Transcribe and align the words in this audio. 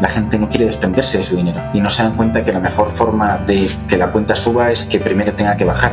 la 0.00 0.08
gente 0.08 0.38
no 0.38 0.48
quiere 0.48 0.66
desprenderse 0.66 1.18
de 1.18 1.24
su 1.24 1.36
dinero 1.36 1.60
y 1.72 1.80
no 1.80 1.90
se 1.90 2.02
dan 2.02 2.14
cuenta 2.14 2.44
que 2.44 2.52
la 2.52 2.60
mejor 2.60 2.90
forma 2.90 3.38
de 3.38 3.68
que 3.88 3.96
la 3.96 4.10
cuenta 4.10 4.36
suba 4.36 4.70
es 4.70 4.84
que 4.84 4.98
primero 5.00 5.32
tenga 5.34 5.56
que 5.56 5.64
bajar. 5.64 5.92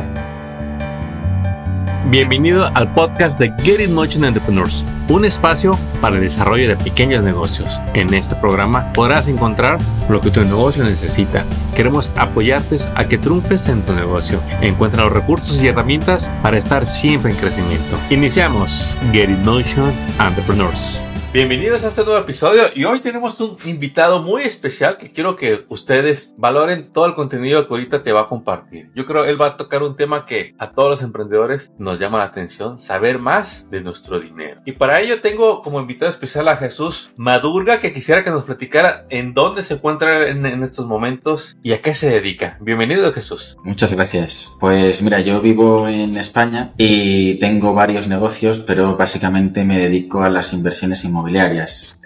Bienvenido 2.08 2.70
al 2.74 2.92
podcast 2.94 3.36
de 3.40 3.52
Get 3.64 3.80
It 3.80 3.90
Motion 3.90 4.24
Entrepreneurs, 4.24 4.86
un 5.08 5.24
espacio 5.24 5.76
para 6.00 6.14
el 6.14 6.22
desarrollo 6.22 6.68
de 6.68 6.76
pequeños 6.76 7.24
negocios. 7.24 7.82
En 7.94 8.14
este 8.14 8.36
programa 8.36 8.92
podrás 8.92 9.26
encontrar 9.26 9.78
lo 10.08 10.20
que 10.20 10.30
tu 10.30 10.44
negocio 10.44 10.84
necesita. 10.84 11.44
Queremos 11.74 12.14
apoyarte 12.16 12.76
a 12.94 13.08
que 13.08 13.18
triunfes 13.18 13.66
en 13.66 13.82
tu 13.82 13.92
negocio. 13.92 14.40
Encuentra 14.60 15.02
los 15.02 15.14
recursos 15.14 15.60
y 15.60 15.66
herramientas 15.66 16.30
para 16.42 16.58
estar 16.58 16.86
siempre 16.86 17.32
en 17.32 17.38
crecimiento. 17.38 17.98
Iniciamos 18.10 18.96
Get 19.12 19.28
It 19.28 19.44
Motion 19.44 19.92
Entrepreneurs. 20.20 21.00
Bienvenidos 21.36 21.84
a 21.84 21.88
este 21.88 22.02
nuevo 22.02 22.18
episodio 22.18 22.62
y 22.74 22.84
hoy 22.86 23.00
tenemos 23.00 23.38
un 23.42 23.58
invitado 23.66 24.22
muy 24.22 24.44
especial 24.44 24.96
que 24.96 25.12
quiero 25.12 25.36
que 25.36 25.66
ustedes 25.68 26.34
valoren 26.38 26.90
todo 26.94 27.04
el 27.04 27.14
contenido 27.14 27.68
que 27.68 27.74
ahorita 27.74 28.02
te 28.02 28.10
va 28.10 28.22
a 28.22 28.28
compartir. 28.30 28.88
Yo 28.94 29.04
creo 29.04 29.26
él 29.26 29.38
va 29.38 29.48
a 29.48 29.56
tocar 29.58 29.82
un 29.82 29.96
tema 29.96 30.24
que 30.24 30.54
a 30.56 30.70
todos 30.70 30.88
los 30.88 31.02
emprendedores 31.02 31.70
nos 31.78 31.98
llama 31.98 32.16
la 32.16 32.24
atención, 32.24 32.78
saber 32.78 33.18
más 33.18 33.66
de 33.70 33.82
nuestro 33.82 34.18
dinero. 34.18 34.62
Y 34.64 34.72
para 34.72 35.02
ello 35.02 35.20
tengo 35.20 35.60
como 35.60 35.78
invitado 35.78 36.10
especial 36.10 36.48
a 36.48 36.56
Jesús 36.56 37.10
Madurga 37.18 37.80
que 37.80 37.92
quisiera 37.92 38.24
que 38.24 38.30
nos 38.30 38.44
platicara 38.44 39.04
en 39.10 39.34
dónde 39.34 39.62
se 39.62 39.74
encuentra 39.74 40.30
en, 40.30 40.46
en 40.46 40.62
estos 40.62 40.86
momentos 40.86 41.58
y 41.62 41.74
a 41.74 41.82
qué 41.82 41.92
se 41.92 42.08
dedica. 42.08 42.56
Bienvenido 42.62 43.12
Jesús. 43.12 43.58
Muchas 43.62 43.92
gracias. 43.92 44.52
Pues 44.58 45.02
mira, 45.02 45.20
yo 45.20 45.42
vivo 45.42 45.86
en 45.86 46.16
España 46.16 46.72
y 46.78 47.34
tengo 47.40 47.74
varios 47.74 48.08
negocios, 48.08 48.58
pero 48.60 48.96
básicamente 48.96 49.66
me 49.66 49.78
dedico 49.78 50.22
a 50.22 50.30
las 50.30 50.54
inversiones 50.54 51.04
inmobiliarias 51.04 51.25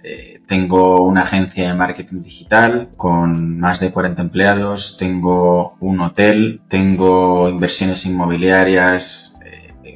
Eh, 0.02 0.40
tengo 0.46 1.04
una 1.04 1.22
agencia 1.22 1.68
de 1.68 1.74
marketing 1.74 2.22
digital 2.22 2.90
con 2.96 3.60
más 3.60 3.80
de 3.80 3.90
40 3.90 4.22
empleados, 4.22 4.96
tengo 4.96 5.76
un 5.78 6.00
hotel, 6.00 6.62
tengo 6.68 7.48
inversiones 7.48 8.06
inmobiliarias, 8.06 9.29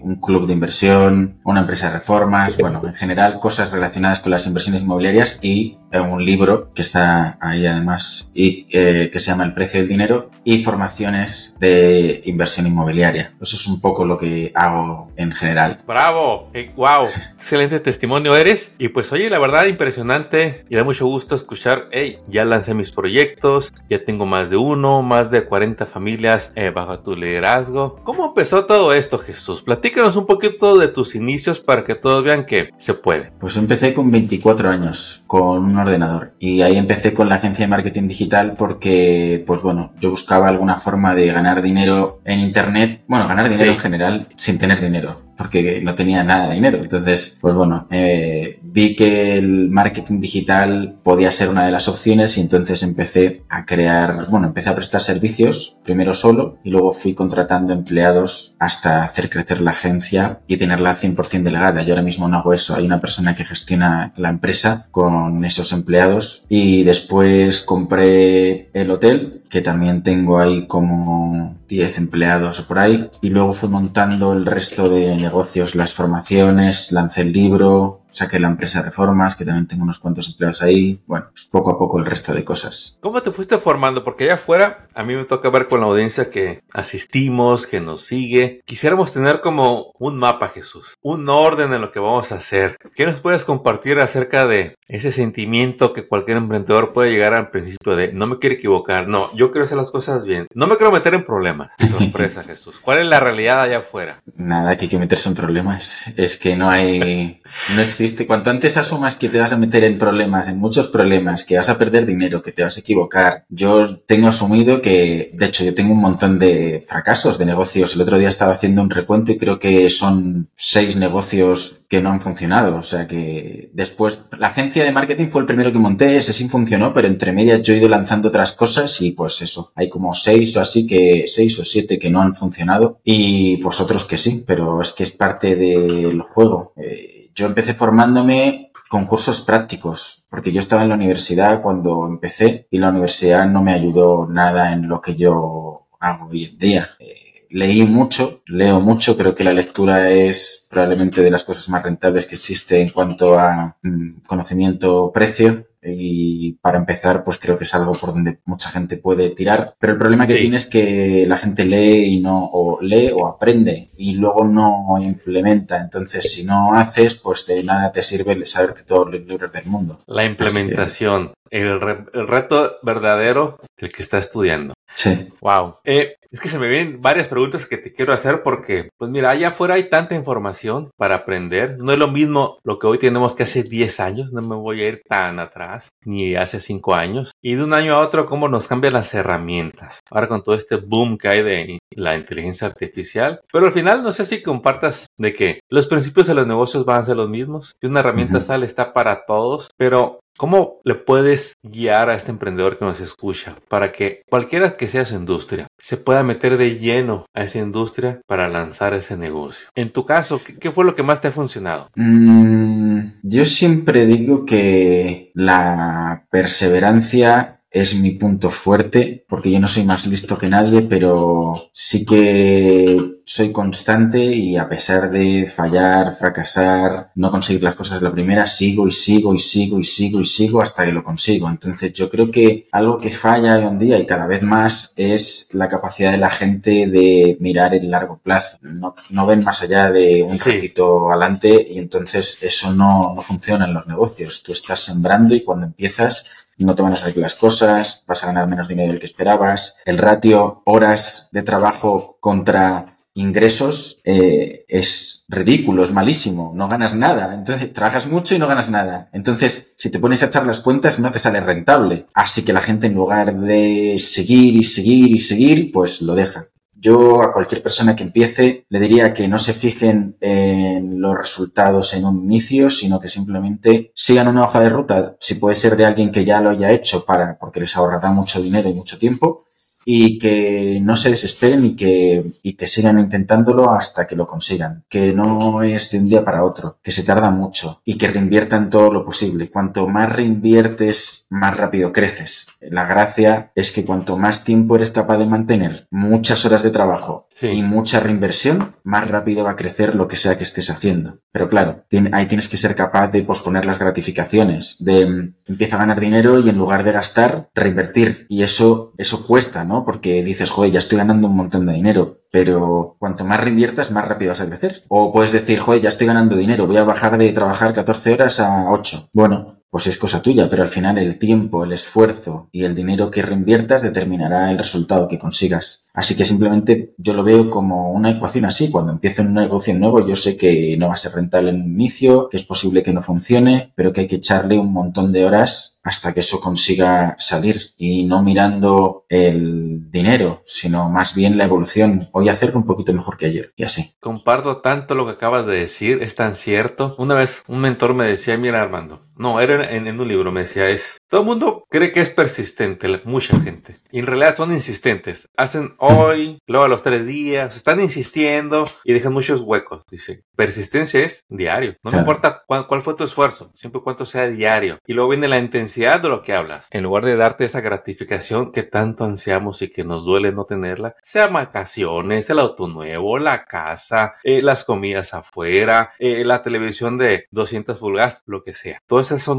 un 0.05 0.16
club 0.16 0.47
de 0.47 0.52
inversión, 0.52 1.41
una 1.44 1.60
empresa 1.60 1.88
de 1.88 1.94
reformas, 1.94 2.56
bueno, 2.58 2.83
en 2.84 2.92
general 2.92 3.41
cosas 3.41 3.70
relacionadas 3.70 4.20
con 4.20 4.30
las 4.30 4.46
inversiones 4.46 4.83
inmobiliarias 4.83 5.38
y 5.42 5.77
un 5.92 6.24
libro 6.24 6.72
que 6.74 6.83
está 6.83 7.38
ahí 7.41 7.66
además 7.66 8.30
y 8.34 8.66
eh, 8.70 9.11
que 9.12 9.19
se 9.20 9.30
llama 9.30 9.44
El 9.44 9.55
precio 9.55 9.80
del 9.80 9.88
dinero 9.88 10.30
y 10.42 10.62
formaciones 10.62 11.56
de 11.61 12.20
inversión 12.24 12.66
inmobiliaria. 12.66 13.34
Eso 13.41 13.56
es 13.56 13.66
un 13.66 13.80
poco 13.80 14.05
lo 14.05 14.19
que 14.19 14.52
hago 14.55 15.12
en 15.16 15.33
general. 15.33 15.83
Bravo, 15.86 16.50
wow, 16.77 17.06
excelente 17.36 17.80
testimonio 17.80 18.36
eres 18.36 18.74
y 18.78 18.89
pues 18.89 19.12
oye, 19.12 19.30
la 19.30 19.39
verdad 19.39 19.66
impresionante 19.66 20.64
y 20.68 20.74
da 20.74 20.84
mucho 20.84 21.06
gusto 21.06 21.34
escuchar, 21.34 21.89
hey, 21.92 22.18
ya 22.28 22.44
lancé 22.44 22.74
mis 22.74 22.91
proyectos, 22.91 23.72
ya 23.89 24.05
tengo 24.05 24.27
más 24.27 24.50
de 24.50 24.56
uno, 24.56 25.02
más 25.02 25.30
de 25.30 25.44
40 25.44 25.86
familias 25.86 26.52
eh, 26.56 26.70
bajo 26.70 26.98
tu 27.00 27.16
liderazgo. 27.16 28.00
¿Cómo 28.02 28.27
empezó 28.27 28.66
todo 28.66 28.92
esto, 28.92 29.18
Jesús? 29.18 29.62
Platícanos 29.62 29.93
un 30.16 30.26
poquito 30.26 30.76
de 30.76 30.88
tus 30.88 31.14
inicios 31.14 31.60
para 31.60 31.84
que 31.84 31.94
todos 31.94 32.24
vean 32.24 32.44
que 32.44 32.70
se 32.78 32.94
puede. 32.94 33.30
Pues 33.38 33.56
empecé 33.56 33.94
con 33.94 34.10
24 34.10 34.70
años, 34.70 35.22
con 35.26 35.64
una 35.64 35.82
ordenador. 35.82 36.34
Y 36.38 36.62
ahí 36.62 36.76
empecé 36.76 37.14
con 37.14 37.28
la 37.28 37.36
agencia 37.36 37.64
de 37.64 37.70
marketing 37.70 38.08
digital 38.08 38.54
porque, 38.58 39.44
pues 39.46 39.62
bueno, 39.62 39.92
yo 40.00 40.10
buscaba 40.10 40.48
alguna 40.48 40.80
forma 40.80 41.14
de 41.14 41.28
ganar 41.28 41.62
dinero 41.62 42.20
en 42.24 42.40
Internet. 42.40 43.02
Bueno, 43.06 43.28
ganar 43.28 43.48
dinero 43.48 43.72
en 43.72 43.78
general 43.78 44.28
sin 44.36 44.58
tener 44.58 44.80
dinero 44.80 45.22
porque 45.36 45.80
no 45.82 45.94
tenía 45.94 46.24
nada 46.24 46.48
de 46.48 46.54
dinero. 46.54 46.78
Entonces, 46.82 47.38
pues 47.40 47.54
bueno, 47.54 47.86
eh, 47.90 48.58
vi 48.62 48.96
que 48.96 49.36
el 49.36 49.70
marketing 49.70 50.20
digital 50.20 50.96
podía 51.02 51.30
ser 51.30 51.48
una 51.48 51.64
de 51.64 51.70
las 51.70 51.88
opciones 51.88 52.36
y 52.36 52.40
entonces 52.40 52.82
empecé 52.82 53.42
a 53.48 53.64
crear, 53.64 54.28
bueno, 54.28 54.46
empecé 54.46 54.70
a 54.70 54.74
prestar 54.74 55.00
servicios, 55.00 55.78
primero 55.84 56.14
solo 56.14 56.58
y 56.64 56.70
luego 56.70 56.92
fui 56.92 57.14
contratando 57.14 57.72
empleados 57.72 58.56
hasta 58.58 59.05
hacer 59.05 59.30
crecer 59.30 59.61
la 59.61 59.70
agencia 59.70 60.40
y 60.46 60.56
tenerla 60.56 60.96
100% 60.96 61.42
delegada. 61.42 61.83
Yo 61.83 61.95
ahora 61.95 62.02
mismo 62.02 62.28
no 62.28 62.39
hago 62.39 62.52
eso, 62.52 62.74
hay 62.74 62.86
una 62.86 63.01
persona 63.01 63.34
que 63.34 63.45
gestiona 63.45 64.12
la 64.16 64.30
empresa 64.30 64.89
con 64.90 65.45
esos 65.45 65.72
empleados 65.72 66.45
y 66.48 66.84
después 66.84 67.62
compré 67.62 68.70
el 68.72 68.90
hotel 68.90 69.43
que 69.54 69.60
también 69.60 70.02
tengo 70.02 70.40
ahí 70.40 70.66
como 70.66 71.54
10 71.68 71.98
empleados 71.98 72.60
por 72.62 72.80
ahí. 72.80 73.08
Y 73.22 73.28
luego 73.28 73.54
fui 73.54 73.68
montando 73.68 74.32
el 74.32 74.46
resto 74.46 74.88
de 74.88 75.14
negocios, 75.14 75.76
las 75.76 75.94
formaciones, 75.94 76.90
lancé 76.90 77.20
el 77.20 77.32
libro, 77.32 78.00
saqué 78.14 78.39
la 78.39 78.48
empresa 78.48 78.79
de 78.79 78.86
reformas, 78.86 79.36
que 79.36 79.45
también 79.45 79.67
tengo 79.67 79.83
unos 79.83 79.98
cuantos 79.98 80.29
empleados 80.29 80.63
ahí. 80.63 81.01
Bueno, 81.07 81.27
pues 81.30 81.45
poco 81.45 81.73
a 81.73 81.79
poco 81.79 81.98
el 81.98 82.07
resto 82.07 82.33
de 82.33 82.45
cosas. 82.45 82.98
¿Cómo 83.01 83.20
te 83.23 83.30
fuiste 83.30 83.58
formando? 83.58 84.05
Porque 84.05 84.25
allá 84.25 84.35
afuera 84.35 84.86
a 84.95 85.02
mí 85.02 85.14
me 85.17 85.25
toca 85.25 85.51
ver 85.51 85.69
con 85.69 85.80
la 85.80 85.86
audiencia 85.86 86.30
que 86.30 86.63
asistimos, 86.73 87.67
que 87.67 87.80
nos 87.80 88.02
sigue. 88.02 88.63
Quisiéramos 88.64 89.13
tener 89.13 89.41
como 89.41 89.92
un 89.98 90.17
mapa, 90.17 90.48
Jesús, 90.48 90.97
un 91.02 91.29
orden 91.29 91.73
en 91.73 91.80
lo 91.80 91.92
que 91.92 92.01
vamos 92.01 92.33
a 92.33 92.36
hacer. 92.36 92.79
¿Qué 92.95 93.07
nos 93.07 93.20
puedes 93.20 93.45
compartir 93.45 93.98
acerca 93.98 94.46
de 94.46 94.77
ese 94.89 95.11
sentimiento 95.11 95.92
que 95.92 96.07
cualquier 96.07 96.36
emprendedor 96.36 96.92
puede 96.92 97.11
llegar 97.11 97.35
al 97.35 97.51
principio 97.51 97.96
de 97.96 98.13
no 98.13 98.27
me 98.27 98.39
quiero 98.39 98.57
equivocar, 98.57 99.08
no, 99.08 99.35
yo 99.35 99.51
quiero 99.51 99.64
hacer 99.64 99.79
las 99.79 99.91
cosas 99.91 100.25
bien, 100.25 100.46
no 100.55 100.67
me 100.67 100.77
quiero 100.77 100.92
meter 100.92 101.14
en 101.14 101.25
problemas? 101.25 101.70
Sorpresa, 101.89 102.42
Jesús. 102.46 102.81
¿Cuál 102.81 102.98
es 102.98 103.07
la 103.07 103.19
realidad 103.19 103.63
allá 103.63 103.79
afuera? 103.79 104.23
Nada, 104.36 104.77
que 104.77 104.85
hay 104.85 104.89
que 104.89 104.98
meterse 104.98 105.29
en 105.29 105.35
problemas. 105.35 106.07
Es 106.17 106.36
que 106.36 106.55
no 106.57 106.70
hay, 106.70 107.42
no 107.75 107.83
existe 107.83 108.03
Cuanto 108.26 108.50
antes 108.50 108.76
asumas 108.76 109.16
que 109.16 109.28
te 109.28 109.38
vas 109.38 109.52
a 109.52 109.56
meter 109.56 109.84
en 109.84 109.98
problemas, 109.98 110.48
en 110.48 110.58
muchos 110.58 110.88
problemas, 110.88 111.44
que 111.44 111.56
vas 111.56 111.68
a 111.68 111.78
perder 111.78 112.06
dinero, 112.06 112.42
que 112.42 112.52
te 112.52 112.62
vas 112.62 112.76
a 112.76 112.80
equivocar. 112.80 113.44
Yo 113.48 113.98
tengo 114.00 114.28
asumido 114.28 114.82
que, 114.82 115.30
de 115.32 115.46
hecho, 115.46 115.64
yo 115.64 115.74
tengo 115.74 115.92
un 115.92 116.00
montón 116.00 116.38
de 116.38 116.84
fracasos 116.86 117.38
de 117.38 117.46
negocios. 117.46 117.94
El 117.94 118.02
otro 118.02 118.18
día 118.18 118.28
estaba 118.28 118.52
haciendo 118.52 118.82
un 118.82 118.90
recuento 118.90 119.32
y 119.32 119.38
creo 119.38 119.58
que 119.58 119.88
son 119.90 120.48
seis 120.54 120.96
negocios 120.96 121.86
que 121.88 122.00
no 122.00 122.10
han 122.10 122.20
funcionado. 122.20 122.76
O 122.76 122.82
sea 122.82 123.06
que 123.06 123.70
después, 123.72 124.26
la 124.38 124.48
agencia 124.48 124.84
de 124.84 124.92
marketing 124.92 125.28
fue 125.28 125.40
el 125.40 125.46
primero 125.46 125.72
que 125.72 125.78
monté, 125.78 126.16
ese 126.16 126.32
sí 126.32 126.48
funcionó, 126.48 126.92
pero 126.92 127.08
entre 127.08 127.32
medias 127.32 127.62
yo 127.62 127.74
he 127.74 127.78
ido 127.78 127.88
lanzando 127.88 128.28
otras 128.28 128.52
cosas 128.52 129.00
y 129.00 129.12
pues 129.12 129.40
eso, 129.42 129.72
hay 129.75 129.88
como 129.88 130.12
seis 130.12 130.56
o 130.56 130.60
así 130.60 130.86
que, 130.86 131.25
seis 131.26 131.58
o 131.58 131.64
siete 131.64 131.98
que 131.98 132.10
no 132.10 132.20
han 132.20 132.34
funcionado 132.34 133.00
y 133.04 133.56
pues 133.58 133.81
otros 133.81 134.04
que 134.04 134.19
sí, 134.19 134.44
pero 134.46 134.81
es 134.81 134.92
que 134.92 135.04
es 135.04 135.12
parte 135.12 135.56
del 135.56 136.20
juego. 136.20 136.72
Eh, 136.76 137.24
yo 137.34 137.46
empecé 137.46 137.75
formándome 137.75 138.70
con 138.88 139.06
cursos 139.06 139.40
prácticos, 139.40 140.25
porque 140.31 140.52
yo 140.52 140.61
estaba 140.61 140.82
en 140.82 140.90
la 140.90 140.94
universidad 140.94 141.61
cuando 141.61 142.06
empecé 142.06 142.69
y 142.70 142.78
la 142.78 142.90
universidad 142.90 143.46
no 143.46 143.62
me 143.62 143.75
ayudó 143.75 144.28
nada 144.28 144.72
en 144.72 144.88
lo 144.88 145.00
que 145.00 145.17
yo 145.17 145.87
hago 146.00 146.28
hoy 146.28 146.44
en 146.44 146.58
día. 146.58 146.90
Eh, 147.00 147.46
leí 147.50 147.84
mucho, 147.84 148.43
leo 148.46 148.81
mucho, 148.81 149.17
creo 149.17 149.34
que 149.34 149.44
la 149.44 149.52
lectura 149.52 150.11
es 150.11 150.67
probablemente 150.70 151.22
de 151.22 151.31
las 151.31 151.44
cosas 151.44 151.69
más 151.69 151.82
rentables 151.82 152.26
que 152.26 152.34
existe 152.34 152.81
en 152.81 152.90
cuanto 152.90 153.38
a 153.38 153.76
mm, 153.82 154.22
conocimiento-precio 154.26 155.66
y 155.84 156.52
para 156.61 156.78
empezar, 156.78 157.25
pues 157.25 157.38
creo 157.38 157.58
que 157.58 157.64
es 157.64 157.75
algo 157.75 157.93
por 157.94 158.14
donde 158.14 158.38
mucha 158.46 158.70
gente 158.70 158.96
puede 158.96 159.31
tirar. 159.31 159.75
Pero 159.78 159.93
el 159.93 159.99
problema 159.99 160.26
que 160.26 160.37
tiene 160.37 160.56
es 160.56 160.67
que 160.67 161.26
la 161.26 161.37
gente 161.37 161.64
lee 161.64 162.14
y 162.14 162.20
no, 162.20 162.50
o 162.52 162.81
lee 162.81 163.11
o 163.12 163.26
aprende 163.26 163.90
y 163.96 164.14
luego 164.14 164.44
no 164.44 164.99
implementa. 165.00 165.76
Entonces, 165.78 166.32
si 166.32 166.44
no 166.44 166.75
haces, 166.75 167.14
pues 167.17 167.46
de 167.46 167.62
nada 167.62 167.93
te 167.93 168.02
sirve 168.02 168.44
saber 168.44 168.75
que 168.75 168.82
todos 168.82 169.11
los 169.11 169.25
libros 169.26 169.52
del 169.52 169.67
mundo. 169.67 170.00
La 170.06 170.25
implementación, 170.25 171.32
el, 171.50 171.67
el 172.12 172.28
reto 172.28 172.76
verdadero 172.82 173.58
del 173.78 173.93
que 173.93 174.02
está 174.02 174.19
estudiando. 174.19 174.75
Sí. 174.94 175.32
Wow. 175.40 175.76
Eh, 175.84 176.16
es 176.34 176.40
que 176.40 176.49
se 176.49 176.58
me 176.58 176.66
vienen 176.66 177.00
varias 177.00 177.28
preguntas 177.28 177.64
que 177.64 177.78
te 177.78 177.93
quiero 177.93 178.12
hacer 178.12 178.43
porque, 178.43 178.88
pues 178.99 179.08
mira, 179.08 179.31
allá 179.31 179.49
afuera 179.49 179.75
hay 179.75 179.88
tanta 179.88 180.16
información 180.16 180.90
para 180.96 181.14
aprender. 181.14 181.76
No 181.78 181.93
es 181.93 181.99
lo 181.99 182.08
mismo 182.08 182.58
lo 182.64 182.81
que 182.81 182.88
hoy 182.88 182.99
tenemos 182.99 183.37
que 183.37 183.44
hace 183.44 183.62
10 183.62 184.00
años, 184.00 184.32
no 184.32 184.42
me 184.42 184.56
voy 184.56 184.82
a 184.82 184.88
ir 184.88 185.02
tan 185.08 185.38
atrás, 185.38 185.90
ni 186.04 186.34
hace 186.34 186.58
5 186.58 186.92
años. 186.96 187.30
Y 187.40 187.54
de 187.54 187.62
un 187.62 187.72
año 187.72 187.94
a 187.94 188.00
otro, 188.00 188.26
cómo 188.26 188.48
nos 188.48 188.66
cambian 188.66 188.94
las 188.94 189.14
herramientas. 189.14 190.00
Ahora 190.10 190.26
con 190.26 190.42
todo 190.42 190.56
este 190.56 190.74
boom 190.74 191.19
que 191.19 191.28
hay 191.28 191.42
de 191.44 191.78
la 191.90 192.16
inteligencia 192.16 192.66
artificial. 192.66 193.40
Pero 193.52 193.66
al 193.66 193.72
final, 193.72 194.02
no 194.02 194.10
sé 194.10 194.26
si 194.26 194.42
compartas 194.42 195.06
de 195.16 195.32
que 195.32 195.60
los 195.70 195.86
principios 195.86 196.26
de 196.26 196.34
los 196.34 196.48
negocios 196.48 196.84
van 196.84 197.00
a 197.00 197.04
ser 197.04 197.16
los 197.16 197.30
mismos. 197.30 197.74
Que 197.80 197.86
una 197.86 198.00
herramienta 198.00 198.40
sale, 198.40 198.66
está 198.66 198.92
para 198.92 199.24
todos, 199.24 199.70
pero 199.76 200.19
¿Cómo 200.36 200.81
le 200.84 200.96
puedes 200.96 201.56
guiar 201.62 202.10
a 202.10 202.14
este 202.14 202.31
emprendedor 202.31 202.76
que 202.76 202.84
nos 202.84 203.00
escucha 203.00 203.56
para 203.69 203.92
que 203.92 204.22
cualquiera 204.28 204.76
que 204.76 204.88
sea 204.88 205.04
su 205.04 205.14
industria 205.14 205.69
se 205.78 205.96
pueda 205.96 206.25
meter 206.25 206.56
de 206.56 206.78
lleno 206.78 207.26
a 207.34 207.44
esa 207.44 207.58
industria 207.58 208.20
para 208.26 208.48
lanzar 208.48 208.94
ese 208.94 209.16
negocio? 209.16 209.69
En 209.76 209.92
tu 209.92 210.04
caso, 210.04 210.40
¿qué, 210.60 210.72
fue 210.72 210.84
lo 210.84 210.96
que 210.96 211.04
más 211.04 211.20
te 211.20 211.28
ha 211.28 211.32
funcionado? 211.32 211.88
Mm, 211.94 213.20
yo 213.22 213.44
siempre 213.44 214.06
digo 214.06 214.44
que 214.44 215.31
la 215.34 216.26
perseverancia 216.31 217.60
es 217.70 217.96
mi 217.96 218.10
punto 218.12 218.50
fuerte, 218.50 219.25
porque 219.28 219.50
yo 219.50 219.58
no 219.60 219.69
soy 219.69 219.84
más 219.84 220.06
listo 220.06 220.38
que 220.38 220.48
nadie, 220.48 220.82
pero 220.82 221.70
sí 221.72 222.04
que 222.04 223.13
soy 223.24 223.52
constante 223.52 224.22
y 224.22 224.56
a 224.56 224.68
pesar 224.68 225.10
de 225.10 225.46
fallar, 225.46 226.14
fracasar, 226.14 227.10
no 227.14 227.30
conseguir 227.30 227.62
las 227.62 227.74
cosas 227.74 228.02
la 228.02 228.12
primera, 228.12 228.46
sigo 228.46 228.86
y 228.86 228.92
sigo 228.92 229.34
y 229.34 229.38
sigo 229.38 229.78
y 229.78 229.84
sigo 229.84 230.20
y 230.20 230.26
sigo 230.26 230.60
hasta 230.60 230.84
que 230.84 230.92
lo 230.92 231.02
consigo. 231.02 231.48
Entonces 231.48 231.92
yo 231.92 232.10
creo 232.10 232.30
que 232.30 232.66
algo 232.72 232.98
que 232.98 233.10
falla 233.10 233.56
hoy 233.56 233.64
en 233.64 233.78
día 233.78 233.98
y 233.98 234.06
cada 234.06 234.26
vez 234.26 234.42
más 234.42 234.92
es 234.96 235.48
la 235.52 235.68
capacidad 235.68 236.12
de 236.12 236.18
la 236.18 236.30
gente 236.30 236.86
de 236.86 237.36
mirar 237.40 237.74
el 237.74 237.90
largo 237.90 238.18
plazo. 238.18 238.58
No, 238.62 238.94
no 239.10 239.26
ven 239.26 239.42
más 239.42 239.62
allá 239.62 239.90
de 239.90 240.22
un 240.22 240.38
ratito 240.38 241.10
adelante 241.10 241.66
y 241.70 241.78
entonces 241.78 242.38
eso 242.40 242.72
no, 242.72 243.14
no 243.14 243.22
funciona 243.22 243.64
en 243.64 243.74
los 243.74 243.86
negocios. 243.86 244.42
Tú 244.42 244.52
estás 244.52 244.80
sembrando 244.80 245.34
y 245.34 245.42
cuando 245.42 245.66
empiezas 245.66 246.30
no 246.58 246.74
te 246.74 246.82
van 246.82 246.92
a 246.92 246.96
salir 246.96 247.16
las 247.16 247.34
cosas, 247.34 248.04
vas 248.06 248.22
a 248.22 248.26
ganar 248.28 248.48
menos 248.48 248.68
dinero 248.68 248.92
del 248.92 249.00
que 249.00 249.06
esperabas. 249.06 249.78
El 249.84 249.98
ratio 249.98 250.62
horas 250.64 251.28
de 251.32 251.42
trabajo 251.42 252.16
contra 252.20 252.94
ingresos 253.14 254.00
eh, 254.05 254.64
es 254.69 255.25
ridículo, 255.28 255.84
es 255.84 255.93
malísimo, 255.93 256.52
no 256.55 256.69
ganas 256.69 256.94
nada. 256.94 257.34
Entonces, 257.34 257.72
trabajas 257.72 258.06
mucho 258.06 258.34
y 258.34 258.38
no 258.38 258.46
ganas 258.46 258.69
nada. 258.69 259.08
Entonces, 259.12 259.75
si 259.78 259.90
te 259.90 259.99
pones 259.99 260.22
a 260.22 260.26
echar 260.26 260.46
las 260.46 260.61
cuentas, 260.61 260.99
no 260.99 261.11
te 261.11 261.19
sale 261.19 261.40
rentable. 261.40 262.06
Así 262.12 262.43
que 262.43 262.52
la 262.52 262.61
gente, 262.61 262.88
en 262.88 262.94
lugar 262.94 263.34
de 263.38 263.96
seguir 263.99 264.56
y 264.56 264.64
seguir 264.64 265.14
y 265.14 265.19
seguir, 265.20 265.70
pues 265.72 266.02
lo 266.02 266.14
deja. 266.14 266.46
Yo 266.84 267.22
a 267.22 267.32
cualquier 267.32 267.62
persona 267.62 267.96
que 267.96 268.02
empiece 268.02 268.66
le 268.69 268.78
diría 268.78 269.14
que 269.14 269.26
no 269.26 269.38
se 269.38 269.55
fijen 269.55 270.19
en 270.20 271.00
los 271.00 271.17
resultados 271.17 271.94
en 271.94 272.05
un 272.05 272.22
inicio, 272.25 272.69
sino 272.69 273.00
que 273.00 273.08
simplemente 273.08 273.90
sigan 273.94 274.28
una 274.28 274.43
hoja 274.44 274.60
de 274.60 274.69
ruta, 274.69 275.17
si 275.19 275.37
puede 275.37 275.55
ser 275.55 275.78
de 275.78 275.87
alguien 275.87 276.12
que 276.12 276.26
ya 276.26 276.43
lo 276.43 276.50
haya 276.50 276.70
hecho 276.72 277.06
para, 277.06 277.38
porque 277.38 277.60
les 277.60 277.75
ahorrará 277.75 278.10
mucho 278.10 278.43
dinero 278.43 278.69
y 278.69 278.75
mucho 278.75 278.99
tiempo, 278.99 279.44
y 279.84 280.19
que 280.19 280.81
no 280.82 280.96
se 280.96 281.10
desesperen 281.10 281.64
y 281.64 281.76
que, 281.76 282.25
y 282.42 282.54
que 282.54 282.66
sigan 282.66 282.98
intentándolo 282.98 283.70
hasta 283.70 284.06
que 284.06 284.16
lo 284.16 284.26
consigan. 284.26 284.84
Que 284.88 285.12
no 285.12 285.62
es 285.62 285.90
de 285.90 285.98
un 285.98 286.08
día 286.08 286.25
para 286.25 286.44
otro, 286.44 286.78
que 286.82 286.90
se 286.90 287.02
tarda 287.02 287.31
mucho 287.31 287.81
y 287.84 287.96
que 287.98 288.08
reinviertan 288.08 288.70
todo 288.70 288.92
lo 288.92 289.04
posible. 289.04 289.50
Cuanto 289.50 289.86
más 289.88 290.10
reinviertes, 290.10 291.26
más 291.28 291.56
rápido 291.56 291.92
creces. 291.92 292.46
La 292.60 292.86
gracia 292.86 293.52
es 293.54 293.72
que 293.72 293.84
cuanto 293.84 294.16
más 294.16 294.44
tiempo 294.44 294.76
eres 294.76 294.90
capaz 294.90 295.19
de 295.19 295.26
mantener 295.26 295.86
muchas 295.90 296.44
horas 296.44 296.62
de 296.62 296.70
trabajo 296.70 297.26
y 297.42 297.62
mucha 297.62 298.00
reinversión, 298.00 298.75
más 298.84 299.08
rápido 299.08 299.44
va 299.44 299.52
a 299.52 299.56
crecer 299.56 299.94
lo 299.94 300.08
que 300.08 300.16
sea 300.16 300.36
que 300.36 300.44
estés 300.44 300.70
haciendo. 300.70 301.19
Pero 301.32 301.48
claro, 301.48 301.84
ahí 302.12 302.26
tienes 302.26 302.48
que 302.48 302.56
ser 302.56 302.75
capaz 302.75 303.08
de 303.08 303.22
posponer 303.22 303.64
las 303.64 303.78
gratificaciones, 303.78 304.76
de 304.84 305.06
mm, 305.06 305.34
empieza 305.48 305.76
a 305.76 305.81
ganar 305.81 306.00
dinero 306.00 306.38
y 306.38 306.48
en 306.48 306.56
lugar 306.56 306.84
de 306.84 306.92
gastar, 306.92 307.50
reinvertir. 307.54 308.26
Y 308.28 308.42
eso, 308.42 308.92
eso 308.98 309.26
cuesta, 309.26 309.64
¿no? 309.64 309.73
Porque 309.82 310.22
dices, 310.22 310.50
joder, 310.50 310.70
ya 310.70 310.78
estoy 310.78 310.98
ganando 310.98 311.26
un 311.26 311.36
montón 311.36 311.64
de 311.66 311.72
dinero, 311.72 312.20
pero 312.30 312.96
cuanto 312.98 313.24
más 313.24 313.40
reinviertas, 313.40 313.90
más 313.90 314.06
rápido 314.06 314.30
vas 314.30 314.42
a 314.42 314.46
crecer. 314.46 314.84
O 314.88 315.10
puedes 315.10 315.32
decir, 315.32 315.58
joder, 315.58 315.80
ya 315.80 315.88
estoy 315.88 316.06
ganando 316.06 316.36
dinero, 316.36 316.66
voy 316.66 316.76
a 316.76 316.84
bajar 316.84 317.16
de 317.16 317.32
trabajar 317.32 317.72
14 317.72 318.12
horas 318.12 318.40
a 318.40 318.70
8. 318.70 319.08
Bueno, 319.14 319.63
pues 319.74 319.88
es 319.88 319.98
cosa 319.98 320.22
tuya, 320.22 320.48
pero 320.48 320.62
al 320.62 320.68
final 320.68 320.98
el 320.98 321.18
tiempo, 321.18 321.64
el 321.64 321.72
esfuerzo 321.72 322.48
y 322.52 322.62
el 322.62 322.76
dinero 322.76 323.10
que 323.10 323.22
reinviertas 323.22 323.82
determinará 323.82 324.52
el 324.52 324.58
resultado 324.58 325.08
que 325.08 325.18
consigas. 325.18 325.86
Así 325.92 326.14
que 326.14 326.24
simplemente 326.24 326.94
yo 326.96 327.12
lo 327.12 327.24
veo 327.24 327.50
como 327.50 327.90
una 327.90 328.10
ecuación 328.10 328.44
así. 328.44 328.70
Cuando 328.70 328.92
empiezo 328.92 329.22
un 329.22 329.34
negocio 329.34 329.74
nuevo, 329.74 330.06
yo 330.06 330.14
sé 330.14 330.36
que 330.36 330.76
no 330.76 330.86
va 330.86 330.94
a 330.94 330.96
ser 330.96 331.14
rentable 331.14 331.50
en 331.50 331.56
el 331.56 331.66
inicio, 331.66 332.28
que 332.28 332.36
es 332.36 332.44
posible 332.44 332.84
que 332.84 332.92
no 332.92 333.02
funcione, 333.02 333.72
pero 333.74 333.92
que 333.92 334.02
hay 334.02 334.06
que 334.06 334.16
echarle 334.16 334.60
un 334.60 334.72
montón 334.72 335.10
de 335.10 335.24
horas 335.24 335.80
hasta 335.84 336.14
que 336.14 336.20
eso 336.20 336.40
consiga 336.40 337.14
salir 337.18 337.60
y 337.76 338.06
no 338.06 338.22
mirando 338.22 339.04
el 339.08 339.90
dinero, 339.90 340.42
sino 340.46 340.88
más 340.88 341.14
bien 341.14 341.36
la 341.36 341.44
evolución. 341.44 342.08
Hoy 342.12 342.28
hacerlo 342.28 342.58
un 342.58 342.66
poquito 342.66 342.92
mejor 342.92 343.18
que 343.18 343.26
ayer 343.26 343.52
y 343.54 343.64
así. 343.64 343.94
Comparto 344.00 344.56
tanto 344.56 344.94
lo 344.94 345.04
que 345.04 345.12
acabas 345.12 345.46
de 345.46 345.58
decir, 345.58 346.02
es 346.02 346.14
tan 346.14 346.34
cierto. 346.34 346.94
Una 346.98 347.14
vez 347.14 347.44
un 347.48 347.60
mentor 347.60 347.94
me 347.94 348.06
decía, 348.06 348.38
mira 348.38 348.62
Armando, 348.62 349.04
no, 349.16 349.40
era 349.40 349.63
en, 349.64 350.00
un 350.00 350.08
libro, 350.08 350.32
me 350.32 350.40
decía, 350.40 350.69
es, 350.70 350.99
todo 351.08 351.22
el 351.22 351.26
mundo 351.26 351.64
cree 351.70 351.93
que 351.93 352.00
es 352.00 352.11
persistente, 352.11 353.00
mucha 353.05 353.38
gente. 353.40 353.81
Y 353.90 354.00
en 354.00 354.06
realidad 354.06 354.34
son 354.34 354.52
insistentes. 354.52 355.28
Hacen 355.37 355.75
hoy, 355.78 356.38
luego 356.46 356.64
a 356.64 356.69
los 356.69 356.82
tres 356.82 357.06
días, 357.06 357.56
están 357.56 357.81
insistiendo 357.81 358.64
y 358.84 358.93
dejan 358.93 359.12
muchos 359.12 359.40
huecos. 359.40 359.82
Dice, 359.90 360.25
persistencia 360.37 361.00
es 361.00 361.25
diario. 361.28 361.76
No 361.82 361.90
me 361.90 361.99
importa 361.99 362.43
cuál, 362.46 362.66
cuál, 362.66 362.82
fue 362.82 362.94
tu 362.94 363.05
esfuerzo, 363.05 363.50
siempre 363.55 363.82
cuánto 363.82 364.06
sea 364.06 364.28
diario. 364.28 364.78
Y 364.87 364.94
luego 364.94 365.11
viene 365.11 365.28
la 365.28 365.38
intensidad 365.38 366.00
de 366.00 366.08
lo 366.08 366.22
que 366.22 366.34
hablas. 366.34 366.69
En 366.70 366.82
lugar 366.82 367.05
de 367.05 367.17
darte 367.17 367.44
esa 367.44 367.60
gratificación 367.60 368.52
que 368.52 368.62
tanto 368.62 369.05
ansiamos 369.05 369.62
y 369.62 369.70
que 369.70 369.84
nos 369.84 370.05
duele 370.05 370.32
no 370.32 370.44
tenerla, 370.44 370.96
sea 371.02 371.28
vacaciones, 371.28 372.31
el 372.31 372.38
auto 372.38 372.69
nuevo, 372.69 373.19
la 373.19 373.44
casa, 373.44 374.14
eh, 374.22 374.43
las 374.43 374.64
comidas 374.64 375.14
afuera, 375.14 375.90
eh, 375.99 376.25
la 376.25 376.43
televisión 376.43 376.99
de 376.99 377.26
200 377.31 377.78
pulgadas, 377.78 378.22
lo 378.26 378.43
que 378.43 378.55
sea. 378.55 378.81
Todo 378.87 379.00
esas 379.00 379.22
son 379.22 379.38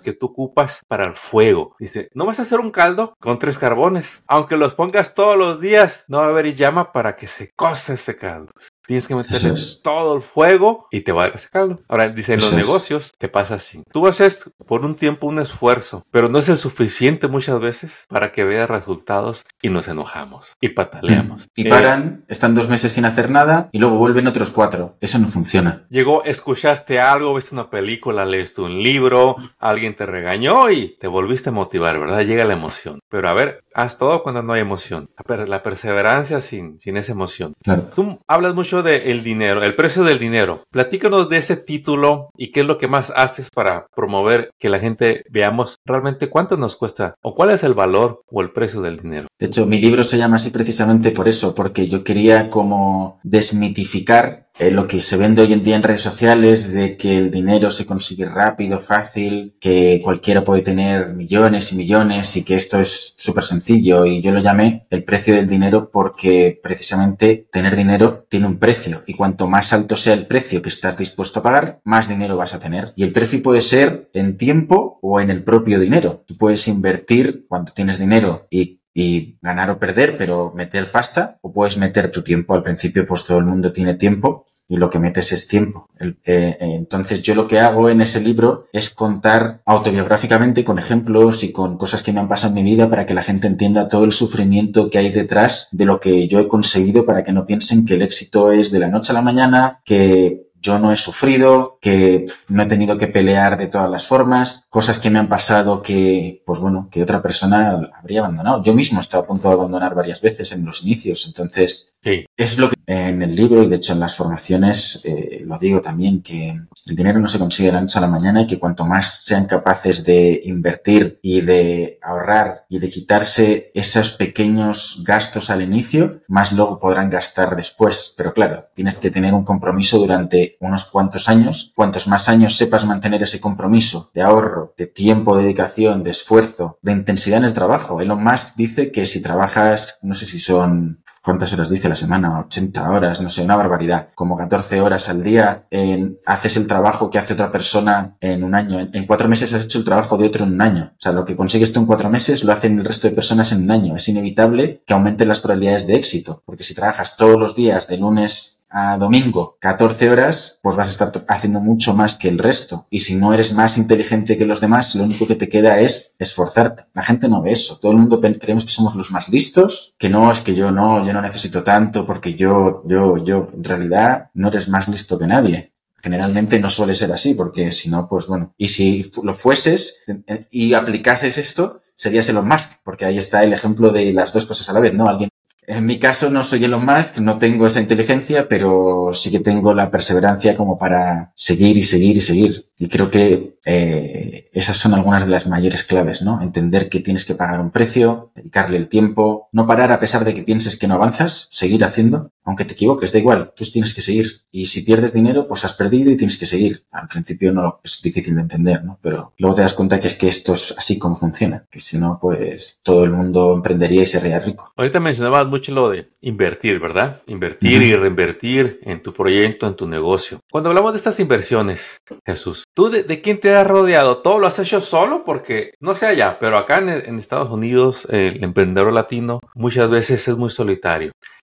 que 0.00 0.12
tú 0.12 0.26
ocupas 0.26 0.82
para 0.88 1.04
el 1.04 1.14
fuego. 1.14 1.76
Dice, 1.78 2.08
no 2.14 2.26
vas 2.26 2.38
a 2.38 2.42
hacer 2.42 2.60
un 2.60 2.70
caldo 2.70 3.14
con 3.18 3.38
tres 3.38 3.58
carbones. 3.58 4.22
Aunque 4.26 4.56
los 4.56 4.74
pongas 4.74 5.14
todos 5.14 5.36
los 5.36 5.60
días, 5.60 6.04
no 6.08 6.18
va 6.18 6.26
a 6.26 6.28
haber 6.28 6.54
llama 6.54 6.92
para 6.92 7.16
que 7.16 7.26
se 7.26 7.50
cose 7.50 7.94
ese 7.94 8.16
caldo. 8.16 8.52
Tienes 8.90 9.06
que 9.06 9.14
meterle 9.14 9.54
todo 9.84 10.16
el 10.16 10.20
fuego 10.20 10.88
y 10.90 11.02
te 11.02 11.12
va 11.12 11.22
a 11.22 11.26
dar 11.26 11.36
ese 11.36 11.48
caldo. 11.48 11.78
Ahora, 11.86 12.08
dice, 12.08 12.34
en 12.34 12.40
los 12.40 12.52
negocios 12.52 13.12
te 13.18 13.28
pasa 13.28 13.54
así. 13.54 13.84
Tú 13.92 14.08
haces 14.08 14.50
por 14.66 14.84
un 14.84 14.96
tiempo 14.96 15.28
un 15.28 15.38
esfuerzo, 15.38 16.04
pero 16.10 16.28
no 16.28 16.40
es 16.40 16.48
el 16.48 16.58
suficiente 16.58 17.28
muchas 17.28 17.60
veces 17.60 18.06
para 18.08 18.32
que 18.32 18.42
veas 18.42 18.68
resultados 18.68 19.44
y 19.62 19.68
nos 19.68 19.86
enojamos 19.86 20.56
y 20.60 20.70
pataleamos. 20.70 21.48
Y 21.54 21.68
paran, 21.68 22.24
están 22.26 22.56
dos 22.56 22.68
meses 22.68 22.90
sin 22.90 23.04
hacer 23.04 23.30
nada 23.30 23.68
y 23.70 23.78
luego 23.78 23.96
vuelven 23.96 24.26
otros 24.26 24.50
cuatro. 24.50 24.96
Eso 25.00 25.20
no 25.20 25.28
funciona. 25.28 25.86
Llegó, 25.88 26.24
escuchaste 26.24 26.98
algo, 26.98 27.36
viste 27.36 27.54
una 27.54 27.70
película, 27.70 28.26
leíste 28.26 28.60
un 28.60 28.82
libro, 28.82 29.36
alguien 29.60 29.94
te 29.94 30.04
regañó 30.04 30.68
y 30.68 30.96
te 30.98 31.06
volviste 31.06 31.50
a 31.50 31.52
motivar, 31.52 32.00
¿verdad? 32.00 32.22
Llega 32.22 32.44
la 32.44 32.54
emoción. 32.54 32.98
Pero 33.08 33.28
a 33.28 33.34
ver, 33.34 33.62
haz 33.72 33.98
todo 33.98 34.24
cuando 34.24 34.42
no 34.42 34.52
hay 34.52 34.62
emoción. 34.62 35.10
La 35.46 35.62
perseverancia 35.62 36.40
sin, 36.40 36.80
sin 36.80 36.96
esa 36.96 37.12
emoción. 37.12 37.54
Tú 37.94 38.18
hablas 38.26 38.56
mucho 38.56 38.79
de 38.82 39.10
el 39.10 39.22
dinero, 39.22 39.62
el 39.62 39.74
precio 39.74 40.04
del 40.04 40.18
dinero. 40.18 40.64
Platícanos 40.70 41.28
de 41.28 41.38
ese 41.38 41.56
título 41.56 42.30
y 42.36 42.52
qué 42.52 42.60
es 42.60 42.66
lo 42.66 42.78
que 42.78 42.88
más 42.88 43.12
haces 43.14 43.48
para 43.50 43.86
promover 43.94 44.50
que 44.58 44.68
la 44.68 44.78
gente 44.78 45.24
veamos 45.30 45.76
realmente 45.84 46.28
cuánto 46.28 46.56
nos 46.56 46.76
cuesta 46.76 47.14
o 47.22 47.34
cuál 47.34 47.50
es 47.50 47.62
el 47.62 47.74
valor 47.74 48.22
o 48.30 48.42
el 48.42 48.52
precio 48.52 48.80
del 48.80 48.98
dinero. 48.98 49.28
De 49.38 49.46
hecho, 49.46 49.66
mi 49.66 49.80
libro 49.80 50.04
se 50.04 50.18
llama 50.18 50.36
así 50.36 50.50
precisamente 50.50 51.10
por 51.10 51.28
eso, 51.28 51.54
porque 51.54 51.86
yo 51.86 52.04
quería 52.04 52.50
como 52.50 53.18
desmitificar 53.22 54.49
eh, 54.60 54.70
lo 54.70 54.86
que 54.86 55.00
se 55.00 55.16
vende 55.16 55.40
hoy 55.40 55.54
en 55.54 55.64
día 55.64 55.74
en 55.74 55.82
redes 55.82 56.02
sociales 56.02 56.70
de 56.70 56.98
que 56.98 57.16
el 57.16 57.30
dinero 57.30 57.70
se 57.70 57.86
consigue 57.86 58.26
rápido, 58.26 58.78
fácil, 58.78 59.56
que 59.58 60.02
cualquiera 60.04 60.44
puede 60.44 60.60
tener 60.60 61.14
millones 61.14 61.72
y 61.72 61.76
millones 61.76 62.36
y 62.36 62.42
que 62.44 62.56
esto 62.56 62.78
es 62.78 63.14
súper 63.16 63.44
sencillo. 63.44 64.04
Y 64.04 64.20
yo 64.20 64.32
lo 64.32 64.40
llamé 64.40 64.86
el 64.90 65.02
precio 65.02 65.34
del 65.34 65.48
dinero 65.48 65.90
porque 65.90 66.60
precisamente 66.62 67.48
tener 67.50 67.74
dinero 67.74 68.26
tiene 68.28 68.46
un 68.46 68.58
precio 68.58 69.02
y 69.06 69.14
cuanto 69.14 69.48
más 69.48 69.72
alto 69.72 69.96
sea 69.96 70.12
el 70.12 70.26
precio 70.26 70.60
que 70.60 70.68
estás 70.68 70.98
dispuesto 70.98 71.40
a 71.40 71.42
pagar, 71.42 71.80
más 71.84 72.08
dinero 72.08 72.36
vas 72.36 72.52
a 72.52 72.58
tener. 72.58 72.92
Y 72.96 73.04
el 73.04 73.12
precio 73.12 73.42
puede 73.42 73.62
ser 73.62 74.10
en 74.12 74.36
tiempo 74.36 74.98
o 75.00 75.20
en 75.20 75.30
el 75.30 75.42
propio 75.42 75.80
dinero. 75.80 76.22
Tú 76.26 76.36
puedes 76.36 76.68
invertir 76.68 77.46
cuando 77.48 77.72
tienes 77.72 77.98
dinero 77.98 78.46
y 78.50 78.79
y 78.92 79.38
ganar 79.40 79.70
o 79.70 79.78
perder, 79.78 80.16
pero 80.18 80.52
meter 80.54 80.90
pasta 80.90 81.38
o 81.42 81.52
puedes 81.52 81.76
meter 81.76 82.10
tu 82.10 82.22
tiempo. 82.22 82.54
Al 82.54 82.62
principio 82.62 83.06
pues 83.06 83.24
todo 83.24 83.38
el 83.38 83.46
mundo 83.46 83.72
tiene 83.72 83.94
tiempo 83.94 84.46
y 84.70 84.76
lo 84.76 84.88
que 84.88 85.00
metes 85.00 85.32
es 85.32 85.48
tiempo. 85.48 85.88
Eh, 85.98 86.14
eh, 86.24 86.56
entonces 86.60 87.22
yo 87.22 87.34
lo 87.34 87.48
que 87.48 87.58
hago 87.58 87.90
en 87.90 88.00
ese 88.00 88.20
libro 88.20 88.66
es 88.72 88.88
contar 88.90 89.62
autobiográficamente 89.66 90.62
con 90.62 90.78
ejemplos 90.78 91.42
y 91.42 91.50
con 91.50 91.76
cosas 91.76 92.04
que 92.04 92.12
me 92.12 92.20
han 92.20 92.28
pasado 92.28 92.56
en 92.56 92.62
mi 92.62 92.70
vida 92.70 92.88
para 92.88 93.04
que 93.04 93.14
la 93.14 93.22
gente 93.22 93.48
entienda 93.48 93.88
todo 93.88 94.04
el 94.04 94.12
sufrimiento 94.12 94.88
que 94.88 94.98
hay 94.98 95.10
detrás 95.10 95.68
de 95.72 95.86
lo 95.86 95.98
que 95.98 96.28
yo 96.28 96.38
he 96.38 96.46
conseguido 96.46 97.04
para 97.04 97.24
que 97.24 97.32
no 97.32 97.46
piensen 97.46 97.84
que 97.84 97.94
el 97.94 98.02
éxito 98.02 98.52
es 98.52 98.70
de 98.70 98.78
la 98.78 98.88
noche 98.88 99.10
a 99.10 99.14
la 99.14 99.22
mañana, 99.22 99.80
que 99.84 100.49
yo 100.60 100.78
no 100.78 100.92
he 100.92 100.96
sufrido, 100.96 101.78
que 101.80 102.26
no 102.50 102.62
he 102.62 102.66
tenido 102.66 102.98
que 102.98 103.06
pelear 103.06 103.56
de 103.56 103.66
todas 103.66 103.90
las 103.90 104.06
formas, 104.06 104.66
cosas 104.68 104.98
que 104.98 105.10
me 105.10 105.18
han 105.18 105.28
pasado 105.28 105.82
que, 105.82 106.42
pues 106.44 106.60
bueno, 106.60 106.88
que 106.90 107.02
otra 107.02 107.22
persona 107.22 107.80
habría 107.98 108.20
abandonado. 108.20 108.62
Yo 108.62 108.74
mismo 108.74 108.98
he 108.98 109.00
estado 109.00 109.22
a 109.22 109.26
punto 109.26 109.48
de 109.48 109.54
abandonar 109.54 109.94
varias 109.94 110.20
veces 110.20 110.52
en 110.52 110.64
los 110.64 110.82
inicios, 110.82 111.26
entonces 111.26 111.92
sí. 112.00 112.26
es 112.36 112.58
lo 112.58 112.68
que 112.68 112.76
en 112.86 113.22
el 113.22 113.36
libro 113.36 113.62
y 113.62 113.68
de 113.68 113.76
hecho 113.76 113.92
en 113.92 114.00
las 114.00 114.16
formaciones 114.16 115.04
eh, 115.04 115.44
lo 115.46 115.58
digo 115.58 115.80
también, 115.80 116.22
que 116.22 116.60
el 116.86 116.96
dinero 116.96 117.20
no 117.20 117.28
se 117.28 117.38
consigue 117.38 117.68
de 117.68 117.74
la 117.74 117.80
noche 117.80 117.98
a 117.98 118.02
la 118.02 118.08
mañana 118.08 118.42
y 118.42 118.46
que 118.46 118.58
cuanto 118.58 118.84
más 118.84 119.24
sean 119.24 119.46
capaces 119.46 120.04
de 120.04 120.40
invertir 120.44 121.18
y 121.22 121.40
de 121.42 121.98
ahorrar 122.02 122.64
y 122.68 122.78
de 122.78 122.88
quitarse 122.88 123.70
esos 123.74 124.12
pequeños 124.12 125.02
gastos 125.06 125.50
al 125.50 125.62
inicio, 125.62 126.20
más 126.26 126.52
luego 126.52 126.80
podrán 126.80 127.10
gastar 127.10 127.54
después. 127.54 128.14
Pero 128.16 128.32
claro, 128.32 128.66
tienes 128.74 128.96
que 128.96 129.10
tener 129.10 129.34
un 129.34 129.44
compromiso 129.44 129.98
durante 129.98 130.56
unos 130.60 130.86
cuantos 130.86 131.28
años, 131.28 131.72
cuantos 131.76 132.08
más 132.08 132.28
años 132.28 132.56
sepas 132.56 132.84
mantener 132.84 133.22
ese 133.22 133.40
compromiso 133.40 134.10
de 134.14 134.22
ahorro, 134.22 134.74
de 134.76 134.86
tiempo, 134.86 135.36
de 135.36 135.42
dedicación, 135.44 136.02
de 136.02 136.10
esfuerzo, 136.10 136.78
de 136.82 136.92
intensidad 136.92 137.38
en 137.38 137.44
el 137.44 137.54
trabajo. 137.54 138.00
Elon 138.00 138.22
Musk 138.22 138.56
dice 138.56 138.90
que 138.90 139.06
si 139.06 139.20
trabajas, 139.20 139.98
no 140.02 140.14
sé 140.14 140.26
si 140.26 140.40
son, 140.40 141.02
¿cuántas 141.22 141.52
horas 141.52 141.70
dice 141.70 141.88
la 141.90 141.96
semana? 141.96 142.40
80 142.40 142.90
horas, 142.90 143.20
no 143.20 143.28
sé, 143.28 143.42
una 143.42 143.56
barbaridad, 143.56 144.08
como 144.14 144.36
14 144.36 144.80
horas 144.80 145.08
al 145.08 145.22
día, 145.22 145.66
en, 145.70 146.18
haces 146.24 146.56
el 146.56 146.66
trabajo 146.66 147.10
que 147.10 147.18
hace 147.18 147.34
otra 147.34 147.50
persona 147.50 148.16
en 148.20 148.44
un 148.44 148.54
año. 148.54 148.80
En, 148.80 148.90
en 148.92 149.06
cuatro 149.06 149.28
meses 149.28 149.52
has 149.52 149.64
hecho 149.64 149.78
el 149.78 149.84
trabajo 149.84 150.16
de 150.16 150.26
otro 150.26 150.44
en 150.44 150.54
un 150.54 150.62
año. 150.62 150.92
O 150.92 151.00
sea, 151.00 151.12
lo 151.12 151.24
que 151.24 151.36
consigues 151.36 151.72
tú 151.72 151.80
en 151.80 151.86
cuatro 151.86 152.08
meses 152.08 152.44
lo 152.44 152.52
hacen 152.52 152.78
el 152.78 152.84
resto 152.84 153.08
de 153.08 153.14
personas 153.14 153.52
en 153.52 153.62
un 153.62 153.70
año. 153.70 153.94
Es 153.94 154.08
inevitable 154.08 154.82
que 154.86 154.94
aumenten 154.94 155.28
las 155.28 155.40
probabilidades 155.40 155.86
de 155.86 155.96
éxito, 155.96 156.42
porque 156.46 156.64
si 156.64 156.74
trabajas 156.74 157.16
todos 157.16 157.38
los 157.38 157.54
días 157.54 157.88
de 157.88 157.98
lunes 157.98 158.59
a 158.70 158.96
domingo 158.96 159.56
14 159.60 160.10
horas, 160.10 160.60
pues 160.62 160.76
vas 160.76 160.86
a 160.88 160.90
estar 160.90 161.24
haciendo 161.28 161.60
mucho 161.60 161.94
más 161.94 162.14
que 162.14 162.28
el 162.28 162.38
resto. 162.38 162.86
Y 162.88 163.00
si 163.00 163.16
no 163.16 163.34
eres 163.34 163.52
más 163.52 163.76
inteligente 163.76 164.38
que 164.38 164.46
los 164.46 164.60
demás, 164.60 164.94
lo 164.94 165.04
único 165.04 165.26
que 165.26 165.34
te 165.34 165.48
queda 165.48 165.80
es 165.80 166.14
esforzarte. 166.18 166.84
La 166.94 167.02
gente 167.02 167.28
no 167.28 167.42
ve 167.42 167.52
eso. 167.52 167.78
Todo 167.78 167.92
el 167.92 167.98
mundo 167.98 168.20
creemos 168.20 168.64
que 168.64 168.70
somos 168.70 168.94
los 168.94 169.10
más 169.10 169.28
listos, 169.28 169.94
que 169.98 170.08
no, 170.08 170.30
es 170.30 170.40
que 170.40 170.54
yo 170.54 170.70
no, 170.70 171.04
yo 171.04 171.12
no 171.12 171.20
necesito 171.20 171.62
tanto 171.62 172.06
porque 172.06 172.34
yo, 172.34 172.82
yo, 172.86 173.22
yo, 173.24 173.48
en 173.54 173.64
realidad 173.64 174.30
no 174.34 174.48
eres 174.48 174.68
más 174.68 174.88
listo 174.88 175.18
que 175.18 175.26
nadie. 175.26 175.72
Generalmente 176.02 176.58
no 176.58 176.70
suele 176.70 176.94
ser 176.94 177.12
así, 177.12 177.34
porque 177.34 177.72
si 177.72 177.90
no, 177.90 178.08
pues 178.08 178.26
bueno. 178.26 178.54
Y 178.56 178.68
si 178.68 179.10
lo 179.22 179.34
fueses 179.34 180.02
y 180.50 180.72
aplicases 180.72 181.36
esto, 181.36 181.80
serías 181.94 182.28
Elon 182.30 182.48
Musk, 182.48 182.80
porque 182.82 183.04
ahí 183.04 183.18
está 183.18 183.44
el 183.44 183.52
ejemplo 183.52 183.90
de 183.90 184.12
las 184.14 184.32
dos 184.32 184.46
cosas 184.46 184.70
a 184.70 184.72
la 184.72 184.80
vez, 184.80 184.94
¿no? 184.94 185.08
Alguien 185.08 185.29
en 185.70 185.86
mi 185.86 185.98
caso 185.98 186.30
no 186.30 186.42
soy 186.42 186.64
Elon 186.64 186.84
Musk, 186.84 187.18
no 187.18 187.38
tengo 187.38 187.66
esa 187.66 187.80
inteligencia, 187.80 188.48
pero 188.48 189.10
sí 189.12 189.30
que 189.30 189.38
tengo 189.38 189.72
la 189.72 189.90
perseverancia 189.90 190.56
como 190.56 190.76
para 190.76 191.32
seguir 191.36 191.78
y 191.78 191.82
seguir 191.84 192.16
y 192.16 192.20
seguir. 192.20 192.66
Y 192.78 192.88
creo 192.88 193.10
que 193.10 193.58
eh, 193.64 194.48
esas 194.52 194.76
son 194.76 194.94
algunas 194.94 195.26
de 195.26 195.30
las 195.30 195.46
mayores 195.46 195.84
claves, 195.84 196.22
¿no? 196.22 196.40
Entender 196.42 196.88
que 196.88 197.00
tienes 197.00 197.24
que 197.24 197.34
pagar 197.34 197.60
un 197.60 197.70
precio, 197.70 198.32
dedicarle 198.34 198.78
el 198.78 198.88
tiempo, 198.88 199.48
no 199.52 199.66
parar 199.66 199.92
a 199.92 200.00
pesar 200.00 200.24
de 200.24 200.34
que 200.34 200.42
pienses 200.42 200.76
que 200.76 200.88
no 200.88 200.94
avanzas, 200.94 201.48
seguir 201.52 201.84
haciendo, 201.84 202.32
aunque 202.44 202.64
te 202.64 202.72
equivoques, 202.72 203.12
da 203.12 203.18
igual, 203.18 203.52
tú 203.54 203.64
tienes 203.64 203.94
que 203.94 204.00
seguir. 204.00 204.42
Y 204.50 204.66
si 204.66 204.82
pierdes 204.82 205.12
dinero, 205.12 205.46
pues 205.46 205.64
has 205.64 205.74
perdido 205.74 206.10
y 206.10 206.16
tienes 206.16 206.38
que 206.38 206.46
seguir. 206.46 206.84
Al 206.90 207.06
principio 207.06 207.52
no 207.52 207.80
es 207.84 208.00
difícil 208.02 208.34
de 208.34 208.40
entender, 208.40 208.82
¿no? 208.82 208.98
Pero 209.02 209.34
luego 209.36 209.54
te 209.54 209.62
das 209.62 209.74
cuenta 209.74 210.00
que 210.00 210.08
es 210.08 210.14
que 210.14 210.28
esto 210.28 210.54
es 210.54 210.74
así 210.76 210.98
como 210.98 211.16
funciona, 211.16 211.66
que 211.70 211.80
si 211.80 211.98
no, 211.98 212.18
pues 212.20 212.80
todo 212.82 213.04
el 213.04 213.12
mundo 213.12 213.54
emprendería 213.54 214.02
y 214.02 214.06
sería 214.06 214.40
rico. 214.40 214.72
Ahorita 214.76 215.00
mencionabas 215.00 215.48
lo 215.68 215.90
de 215.90 216.10
invertir, 216.20 216.80
¿verdad? 216.80 217.22
Invertir 217.26 217.82
y 217.82 217.94
reinvertir 217.94 218.80
en 218.82 219.02
tu 219.02 219.12
proyecto, 219.12 219.66
en 219.66 219.74
tu 219.74 219.86
negocio. 219.86 220.40
Cuando 220.50 220.70
hablamos 220.70 220.92
de 220.92 220.98
estas 220.98 221.20
inversiones, 221.20 221.98
Jesús, 222.26 222.64
¿tú 222.74 222.90
de, 222.90 223.20
quién 223.20 223.38
te 223.38 223.54
has 223.54 223.66
rodeado? 223.66 224.18
¿Todo 224.18 224.38
lo 224.38 224.46
has 224.46 224.58
hecho 224.58 224.80
solo? 224.80 225.24
Porque, 225.24 225.72
no 225.80 225.94
sé 225.94 226.06
allá, 226.06 226.38
pero 226.38 226.56
acá 226.56 226.78
en, 226.78 226.88
en 226.88 227.18
Estados 227.18 227.50
Unidos, 227.50 228.06
el 228.10 228.42
emprendedor 228.42 228.92
latino 228.92 229.40
muchas 229.54 229.90
veces 229.90 230.26
es 230.26 230.36
muy 230.36 230.50
solitario 230.50 231.12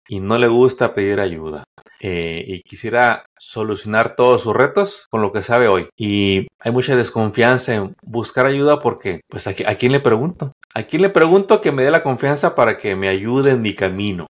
y 0.09 0.21
no 0.21 0.39
le 0.39 0.49
gusta 0.49 0.95
pedir 0.95 1.21
ayuda. 1.21 1.65
Eh, 2.01 2.45
y 2.47 2.63
quisiera 2.63 3.25
solucionar 3.43 4.15
todos 4.15 4.43
sus 4.43 4.55
retos 4.55 5.07
con 5.11 5.21
lo 5.21 5.33
que 5.33 5.43
sabe 5.43 5.67
hoy. 5.67 5.89
Y 5.97 6.47
hay 6.61 6.71
mucha 6.71 6.95
desconfianza 6.95 7.75
en 7.75 7.97
buscar 8.03 8.47
ayuda 8.47 8.81
porque, 8.81 9.23
pues, 9.29 9.49
¿a, 9.49 9.55
quién 9.55 9.91
le 9.91 9.99
pregunto? 9.99 10.53
¿A 10.75 10.85
quién 10.85 11.03
le 11.03 11.11
pregunto 11.11 11.61
que 11.61 11.73
me 11.73 11.83
dé 11.83 11.91
la 11.91 12.05
confianza 12.05 12.55
para 12.55 12.79
que 12.79 12.95
me 12.95 13.09
ayude 13.09 13.51
en 13.51 13.63
mi 13.63 13.75
camino? 13.75 14.29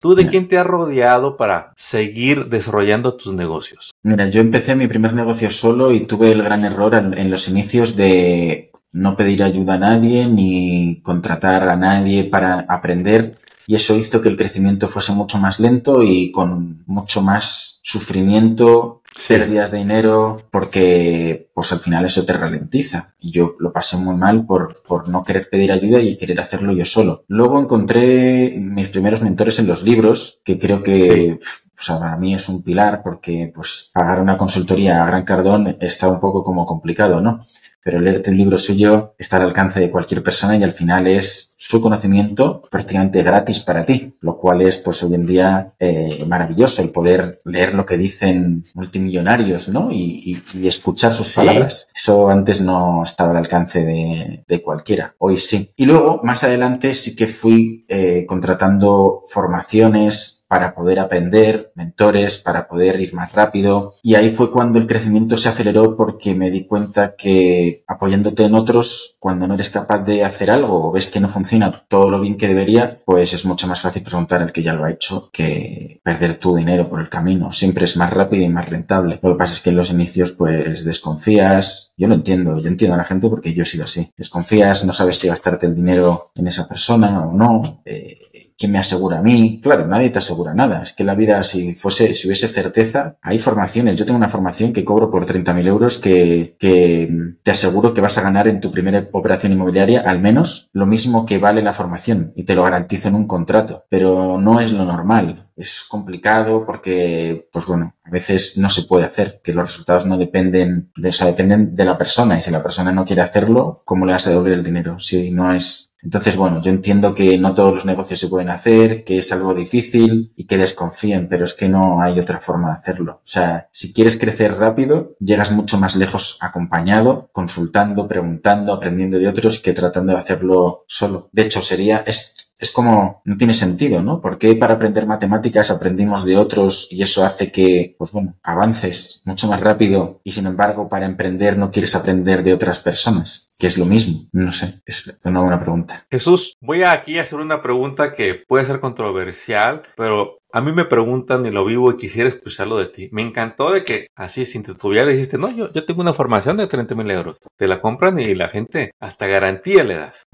¿Tú 0.00 0.14
de 0.14 0.26
quién 0.26 0.48
te 0.48 0.58
has 0.58 0.66
rodeado 0.66 1.36
para 1.36 1.72
seguir 1.76 2.46
desarrollando 2.46 3.14
tus 3.16 3.34
negocios? 3.34 3.92
Mira, 4.02 4.28
yo 4.28 4.40
empecé 4.40 4.74
mi 4.74 4.88
primer 4.88 5.12
negocio 5.12 5.48
solo 5.50 5.92
y 5.92 6.00
tuve 6.00 6.32
el 6.32 6.42
gran 6.42 6.64
error 6.64 6.94
en 6.94 7.30
los 7.30 7.48
inicios 7.48 7.94
de 7.94 8.72
no 8.92 9.16
pedir 9.16 9.42
ayuda 9.42 9.74
a 9.74 9.78
nadie 9.78 10.26
ni 10.26 11.00
contratar 11.02 11.68
a 11.68 11.76
nadie 11.76 12.24
para 12.24 12.66
aprender 12.68 13.32
y 13.66 13.74
eso 13.74 13.94
hizo 13.94 14.20
que 14.20 14.28
el 14.28 14.36
crecimiento 14.36 14.88
fuese 14.88 15.12
mucho 15.12 15.38
más 15.38 15.60
lento 15.60 16.02
y 16.02 16.30
con 16.30 16.82
mucho 16.86 17.22
más 17.22 17.80
sufrimiento, 17.82 19.02
pérdidas 19.28 19.70
de 19.70 19.78
dinero, 19.78 20.48
porque 20.50 21.50
pues 21.54 21.72
al 21.72 21.80
final 21.80 22.04
eso 22.04 22.24
te 22.24 22.32
ralentiza. 22.32 23.14
Y 23.20 23.30
yo 23.30 23.56
lo 23.58 23.72
pasé 23.72 23.96
muy 23.96 24.16
mal 24.16 24.46
por, 24.46 24.82
por 24.82 25.08
no 25.08 25.24
querer 25.24 25.48
pedir 25.50 25.72
ayuda 25.72 26.00
y 26.00 26.16
querer 26.16 26.40
hacerlo 26.40 26.72
yo 26.72 26.84
solo. 26.84 27.22
Luego 27.28 27.60
encontré 27.60 28.56
mis 28.58 28.88
primeros 28.88 29.22
mentores 29.22 29.58
en 29.58 29.66
los 29.66 29.82
libros, 29.82 30.40
que 30.44 30.58
creo 30.58 30.82
que 30.82 31.38
para 31.86 32.16
mí 32.16 32.34
es 32.34 32.48
un 32.48 32.62
pilar 32.62 33.02
porque 33.02 33.50
pues 33.54 33.90
pagar 33.92 34.20
una 34.20 34.36
consultoría 34.36 35.02
a 35.02 35.06
Gran 35.06 35.24
Cardón 35.24 35.76
está 35.80 36.08
un 36.08 36.20
poco 36.20 36.44
como 36.44 36.64
complicado, 36.64 37.20
¿no? 37.20 37.40
pero 37.82 38.00
leerte 38.00 38.30
un 38.30 38.36
libro 38.36 38.58
suyo 38.58 39.14
está 39.18 39.36
al 39.36 39.42
alcance 39.42 39.80
de 39.80 39.90
cualquier 39.90 40.22
persona 40.22 40.56
y 40.56 40.62
al 40.62 40.70
final 40.70 41.06
es 41.08 41.52
su 41.56 41.80
conocimiento 41.80 42.62
prácticamente 42.70 43.22
gratis 43.22 43.60
para 43.60 43.84
ti, 43.84 44.16
lo 44.20 44.36
cual 44.36 44.62
es 44.62 44.78
pues 44.78 45.02
hoy 45.02 45.14
en 45.14 45.26
día 45.26 45.74
eh, 45.78 46.24
maravilloso 46.26 46.82
el 46.82 46.90
poder 46.90 47.40
leer 47.44 47.74
lo 47.74 47.84
que 47.84 47.96
dicen 47.96 48.64
multimillonarios, 48.74 49.68
¿no? 49.68 49.90
Y, 49.90 50.40
escuchar 50.62 51.12
sus 51.12 51.36
palabras. 51.46 51.88
Eso 51.94 52.28
antes 52.28 52.60
no 52.60 53.02
estaba 53.02 53.30
al 53.30 53.38
alcance 53.38 53.84
de, 53.84 54.62
cualquiera, 54.62 55.14
hoy 55.18 55.38
sí. 55.38 55.72
Y 55.76 55.86
luego, 55.86 56.20
más 56.22 56.44
adelante, 56.44 56.94
sí 56.94 57.16
que 57.16 57.26
fui 57.26 57.84
eh, 57.88 58.24
contratando 58.26 59.24
formaciones 59.28 60.41
para 60.52 60.74
poder 60.74 61.00
aprender, 61.00 61.72
mentores, 61.76 62.36
para 62.36 62.68
poder 62.68 63.00
ir 63.00 63.14
más 63.14 63.32
rápido. 63.32 63.94
Y 64.02 64.16
ahí 64.16 64.28
fue 64.28 64.50
cuando 64.50 64.78
el 64.78 64.86
crecimiento 64.86 65.38
se 65.38 65.48
aceleró 65.48 65.96
porque 65.96 66.34
me 66.34 66.50
di 66.50 66.66
cuenta 66.66 67.16
que 67.16 67.84
apoyándote 67.86 68.44
en 68.44 68.54
otros, 68.54 69.16
cuando 69.18 69.48
no 69.48 69.54
eres 69.54 69.70
capaz 69.70 70.00
de 70.00 70.24
hacer 70.24 70.50
algo 70.50 70.88
o 70.88 70.92
ves 70.92 71.06
que 71.06 71.20
no 71.20 71.28
funciona 71.28 71.72
todo 71.88 72.10
lo 72.10 72.20
bien 72.20 72.36
que 72.36 72.48
debería, 72.48 72.98
pues 73.06 73.32
es 73.32 73.46
mucho 73.46 73.66
más 73.66 73.80
fácil 73.80 74.02
preguntar 74.02 74.42
al 74.42 74.52
que 74.52 74.62
ya 74.62 74.74
lo 74.74 74.84
ha 74.84 74.90
hecho 74.90 75.30
que 75.32 76.02
perder 76.04 76.34
tu 76.34 76.54
dinero 76.54 76.86
por 76.86 77.00
el 77.00 77.08
camino. 77.08 77.50
Siempre 77.50 77.86
es 77.86 77.96
más 77.96 78.12
rápido 78.12 78.44
y 78.44 78.50
más 78.50 78.68
rentable. 78.68 79.20
Lo 79.22 79.32
que 79.32 79.38
pasa 79.38 79.54
es 79.54 79.60
que 79.62 79.70
en 79.70 79.76
los 79.76 79.88
inicios 79.88 80.32
pues 80.32 80.84
desconfías. 80.84 81.94
Yo 81.96 82.08
lo 82.08 82.14
entiendo, 82.14 82.60
yo 82.60 82.68
entiendo 82.68 82.92
a 82.92 82.98
la 82.98 83.04
gente 83.04 83.30
porque 83.30 83.54
yo 83.54 83.62
he 83.62 83.66
sido 83.66 83.84
así. 83.84 84.10
Desconfías, 84.18 84.84
no 84.84 84.92
sabes 84.92 85.16
si 85.16 85.28
gastarte 85.28 85.64
el 85.64 85.74
dinero 85.74 86.30
en 86.34 86.46
esa 86.46 86.68
persona 86.68 87.24
o 87.24 87.32
no. 87.32 87.80
Eh, 87.86 88.18
¿quién 88.56 88.72
me 88.72 88.78
asegura 88.78 89.18
a 89.18 89.22
mí? 89.22 89.60
Claro, 89.62 89.86
nadie 89.86 90.10
te 90.10 90.18
asegura 90.18 90.54
nada. 90.54 90.82
Es 90.82 90.92
que 90.92 91.04
la 91.04 91.14
vida, 91.14 91.42
si 91.42 91.74
fuese, 91.74 92.14
si 92.14 92.26
hubiese 92.26 92.48
certeza, 92.48 93.16
hay 93.22 93.38
formaciones. 93.38 93.96
Yo 93.96 94.06
tengo 94.06 94.18
una 94.18 94.28
formación 94.28 94.72
que 94.72 94.84
cobro 94.84 95.10
por 95.10 95.26
30.000 95.26 95.66
euros 95.66 95.98
que, 95.98 96.56
que 96.58 97.10
te 97.42 97.50
aseguro 97.50 97.94
que 97.94 98.00
vas 98.00 98.18
a 98.18 98.22
ganar 98.22 98.48
en 98.48 98.60
tu 98.60 98.70
primera 98.70 99.08
operación 99.12 99.52
inmobiliaria 99.52 100.00
al 100.00 100.20
menos 100.20 100.70
lo 100.72 100.86
mismo 100.86 101.26
que 101.26 101.38
vale 101.38 101.62
la 101.62 101.72
formación 101.72 102.32
y 102.36 102.44
te 102.44 102.54
lo 102.54 102.62
garantizo 102.62 103.08
en 103.08 103.14
un 103.14 103.26
contrato. 103.26 103.84
Pero 103.88 104.38
no 104.38 104.60
es 104.60 104.72
lo 104.72 104.84
normal. 104.84 105.50
Es 105.56 105.84
complicado 105.86 106.64
porque, 106.64 107.48
pues 107.52 107.66
bueno, 107.66 107.94
a 108.04 108.10
veces 108.10 108.56
no 108.56 108.68
se 108.68 108.82
puede 108.82 109.04
hacer, 109.04 109.40
que 109.42 109.52
los 109.52 109.68
resultados 109.68 110.06
no 110.06 110.16
dependen 110.16 110.90
de, 110.96 111.08
eso, 111.10 111.26
dependen 111.26 111.76
de 111.76 111.84
la 111.84 111.98
persona 111.98 112.38
y 112.38 112.42
si 112.42 112.50
la 112.50 112.62
persona 112.62 112.92
no 112.92 113.04
quiere 113.04 113.22
hacerlo, 113.22 113.82
¿cómo 113.84 114.06
le 114.06 114.12
vas 114.12 114.26
a 114.26 114.30
devolver 114.30 114.54
el 114.54 114.64
dinero? 114.64 114.98
Si 114.98 115.30
no 115.30 115.52
es 115.52 115.91
entonces, 116.02 116.36
bueno, 116.36 116.60
yo 116.60 116.70
entiendo 116.70 117.14
que 117.14 117.38
no 117.38 117.54
todos 117.54 117.74
los 117.74 117.84
negocios 117.84 118.18
se 118.18 118.28
pueden 118.28 118.50
hacer, 118.50 119.04
que 119.04 119.18
es 119.18 119.30
algo 119.32 119.54
difícil 119.54 120.32
y 120.36 120.46
que 120.46 120.58
desconfíen, 120.58 121.28
pero 121.28 121.44
es 121.44 121.54
que 121.54 121.68
no 121.68 122.02
hay 122.02 122.18
otra 122.18 122.40
forma 122.40 122.68
de 122.68 122.74
hacerlo. 122.74 123.20
O 123.24 123.28
sea, 123.28 123.68
si 123.72 123.92
quieres 123.92 124.16
crecer 124.16 124.56
rápido, 124.56 125.16
llegas 125.20 125.52
mucho 125.52 125.78
más 125.78 125.94
lejos 125.94 126.38
acompañado, 126.40 127.30
consultando, 127.32 128.08
preguntando, 128.08 128.72
aprendiendo 128.72 129.18
de 129.18 129.28
otros 129.28 129.60
que 129.60 129.72
tratando 129.72 130.12
de 130.12 130.18
hacerlo 130.18 130.84
solo. 130.88 131.28
De 131.32 131.42
hecho, 131.42 131.62
sería, 131.62 132.02
es, 132.04 132.34
es 132.58 132.70
como, 132.70 133.22
no 133.24 133.36
tiene 133.36 133.54
sentido, 133.54 134.02
¿no? 134.02 134.20
Porque 134.20 134.54
para 134.54 134.74
aprender 134.74 135.06
matemáticas 135.06 135.70
aprendimos 135.70 136.24
de 136.24 136.36
otros 136.36 136.88
y 136.90 137.02
eso 137.02 137.24
hace 137.24 137.50
que, 137.52 137.94
pues 137.98 138.12
bueno, 138.12 138.36
avances 138.42 139.20
mucho 139.24 139.48
más 139.48 139.60
rápido 139.60 140.20
y 140.24 140.32
sin 140.32 140.46
embargo 140.46 140.88
para 140.88 141.06
emprender 141.06 141.58
no 141.58 141.70
quieres 141.70 141.94
aprender 141.94 142.42
de 142.42 142.54
otras 142.54 142.78
personas? 142.78 143.48
Que 143.58 143.66
es 143.66 143.78
lo 143.78 143.84
mismo? 143.84 144.28
No 144.32 144.52
sé, 144.52 144.82
es 144.86 145.20
una 145.24 145.40
buena 145.40 145.60
pregunta. 145.60 146.04
Jesús, 146.10 146.56
voy 146.60 146.82
aquí 146.82 147.18
a 147.18 147.22
hacer 147.22 147.38
una 147.38 147.62
pregunta 147.62 148.14
que 148.14 148.34
puede 148.34 148.64
ser 148.64 148.80
controversial, 148.80 149.82
pero 149.96 150.42
a 150.52 150.60
mí 150.60 150.72
me 150.72 150.84
preguntan 150.84 151.46
y 151.46 151.50
lo 151.50 151.64
vivo 151.64 151.90
y 151.90 151.96
quisiera 151.96 152.28
escucharlo 152.28 152.76
de 152.76 152.86
ti. 152.86 153.08
Me 153.10 153.22
encantó 153.22 153.72
de 153.72 153.84
que 153.84 154.08
así 154.14 154.44
sin 154.44 154.62
titubear 154.62 155.06
dijiste, 155.06 155.38
no, 155.38 155.50
yo, 155.50 155.72
yo 155.72 155.84
tengo 155.86 156.02
una 156.02 156.12
formación 156.12 156.58
de 156.58 156.66
30 156.66 156.94
mil 156.94 157.10
euros. 157.10 157.38
Te 157.56 157.66
la 157.66 157.80
compran 157.80 158.18
y 158.18 158.34
la 158.34 158.50
gente 158.50 158.92
hasta 159.00 159.26
garantía 159.26 159.82
le 159.82 159.96
das. 159.96 160.24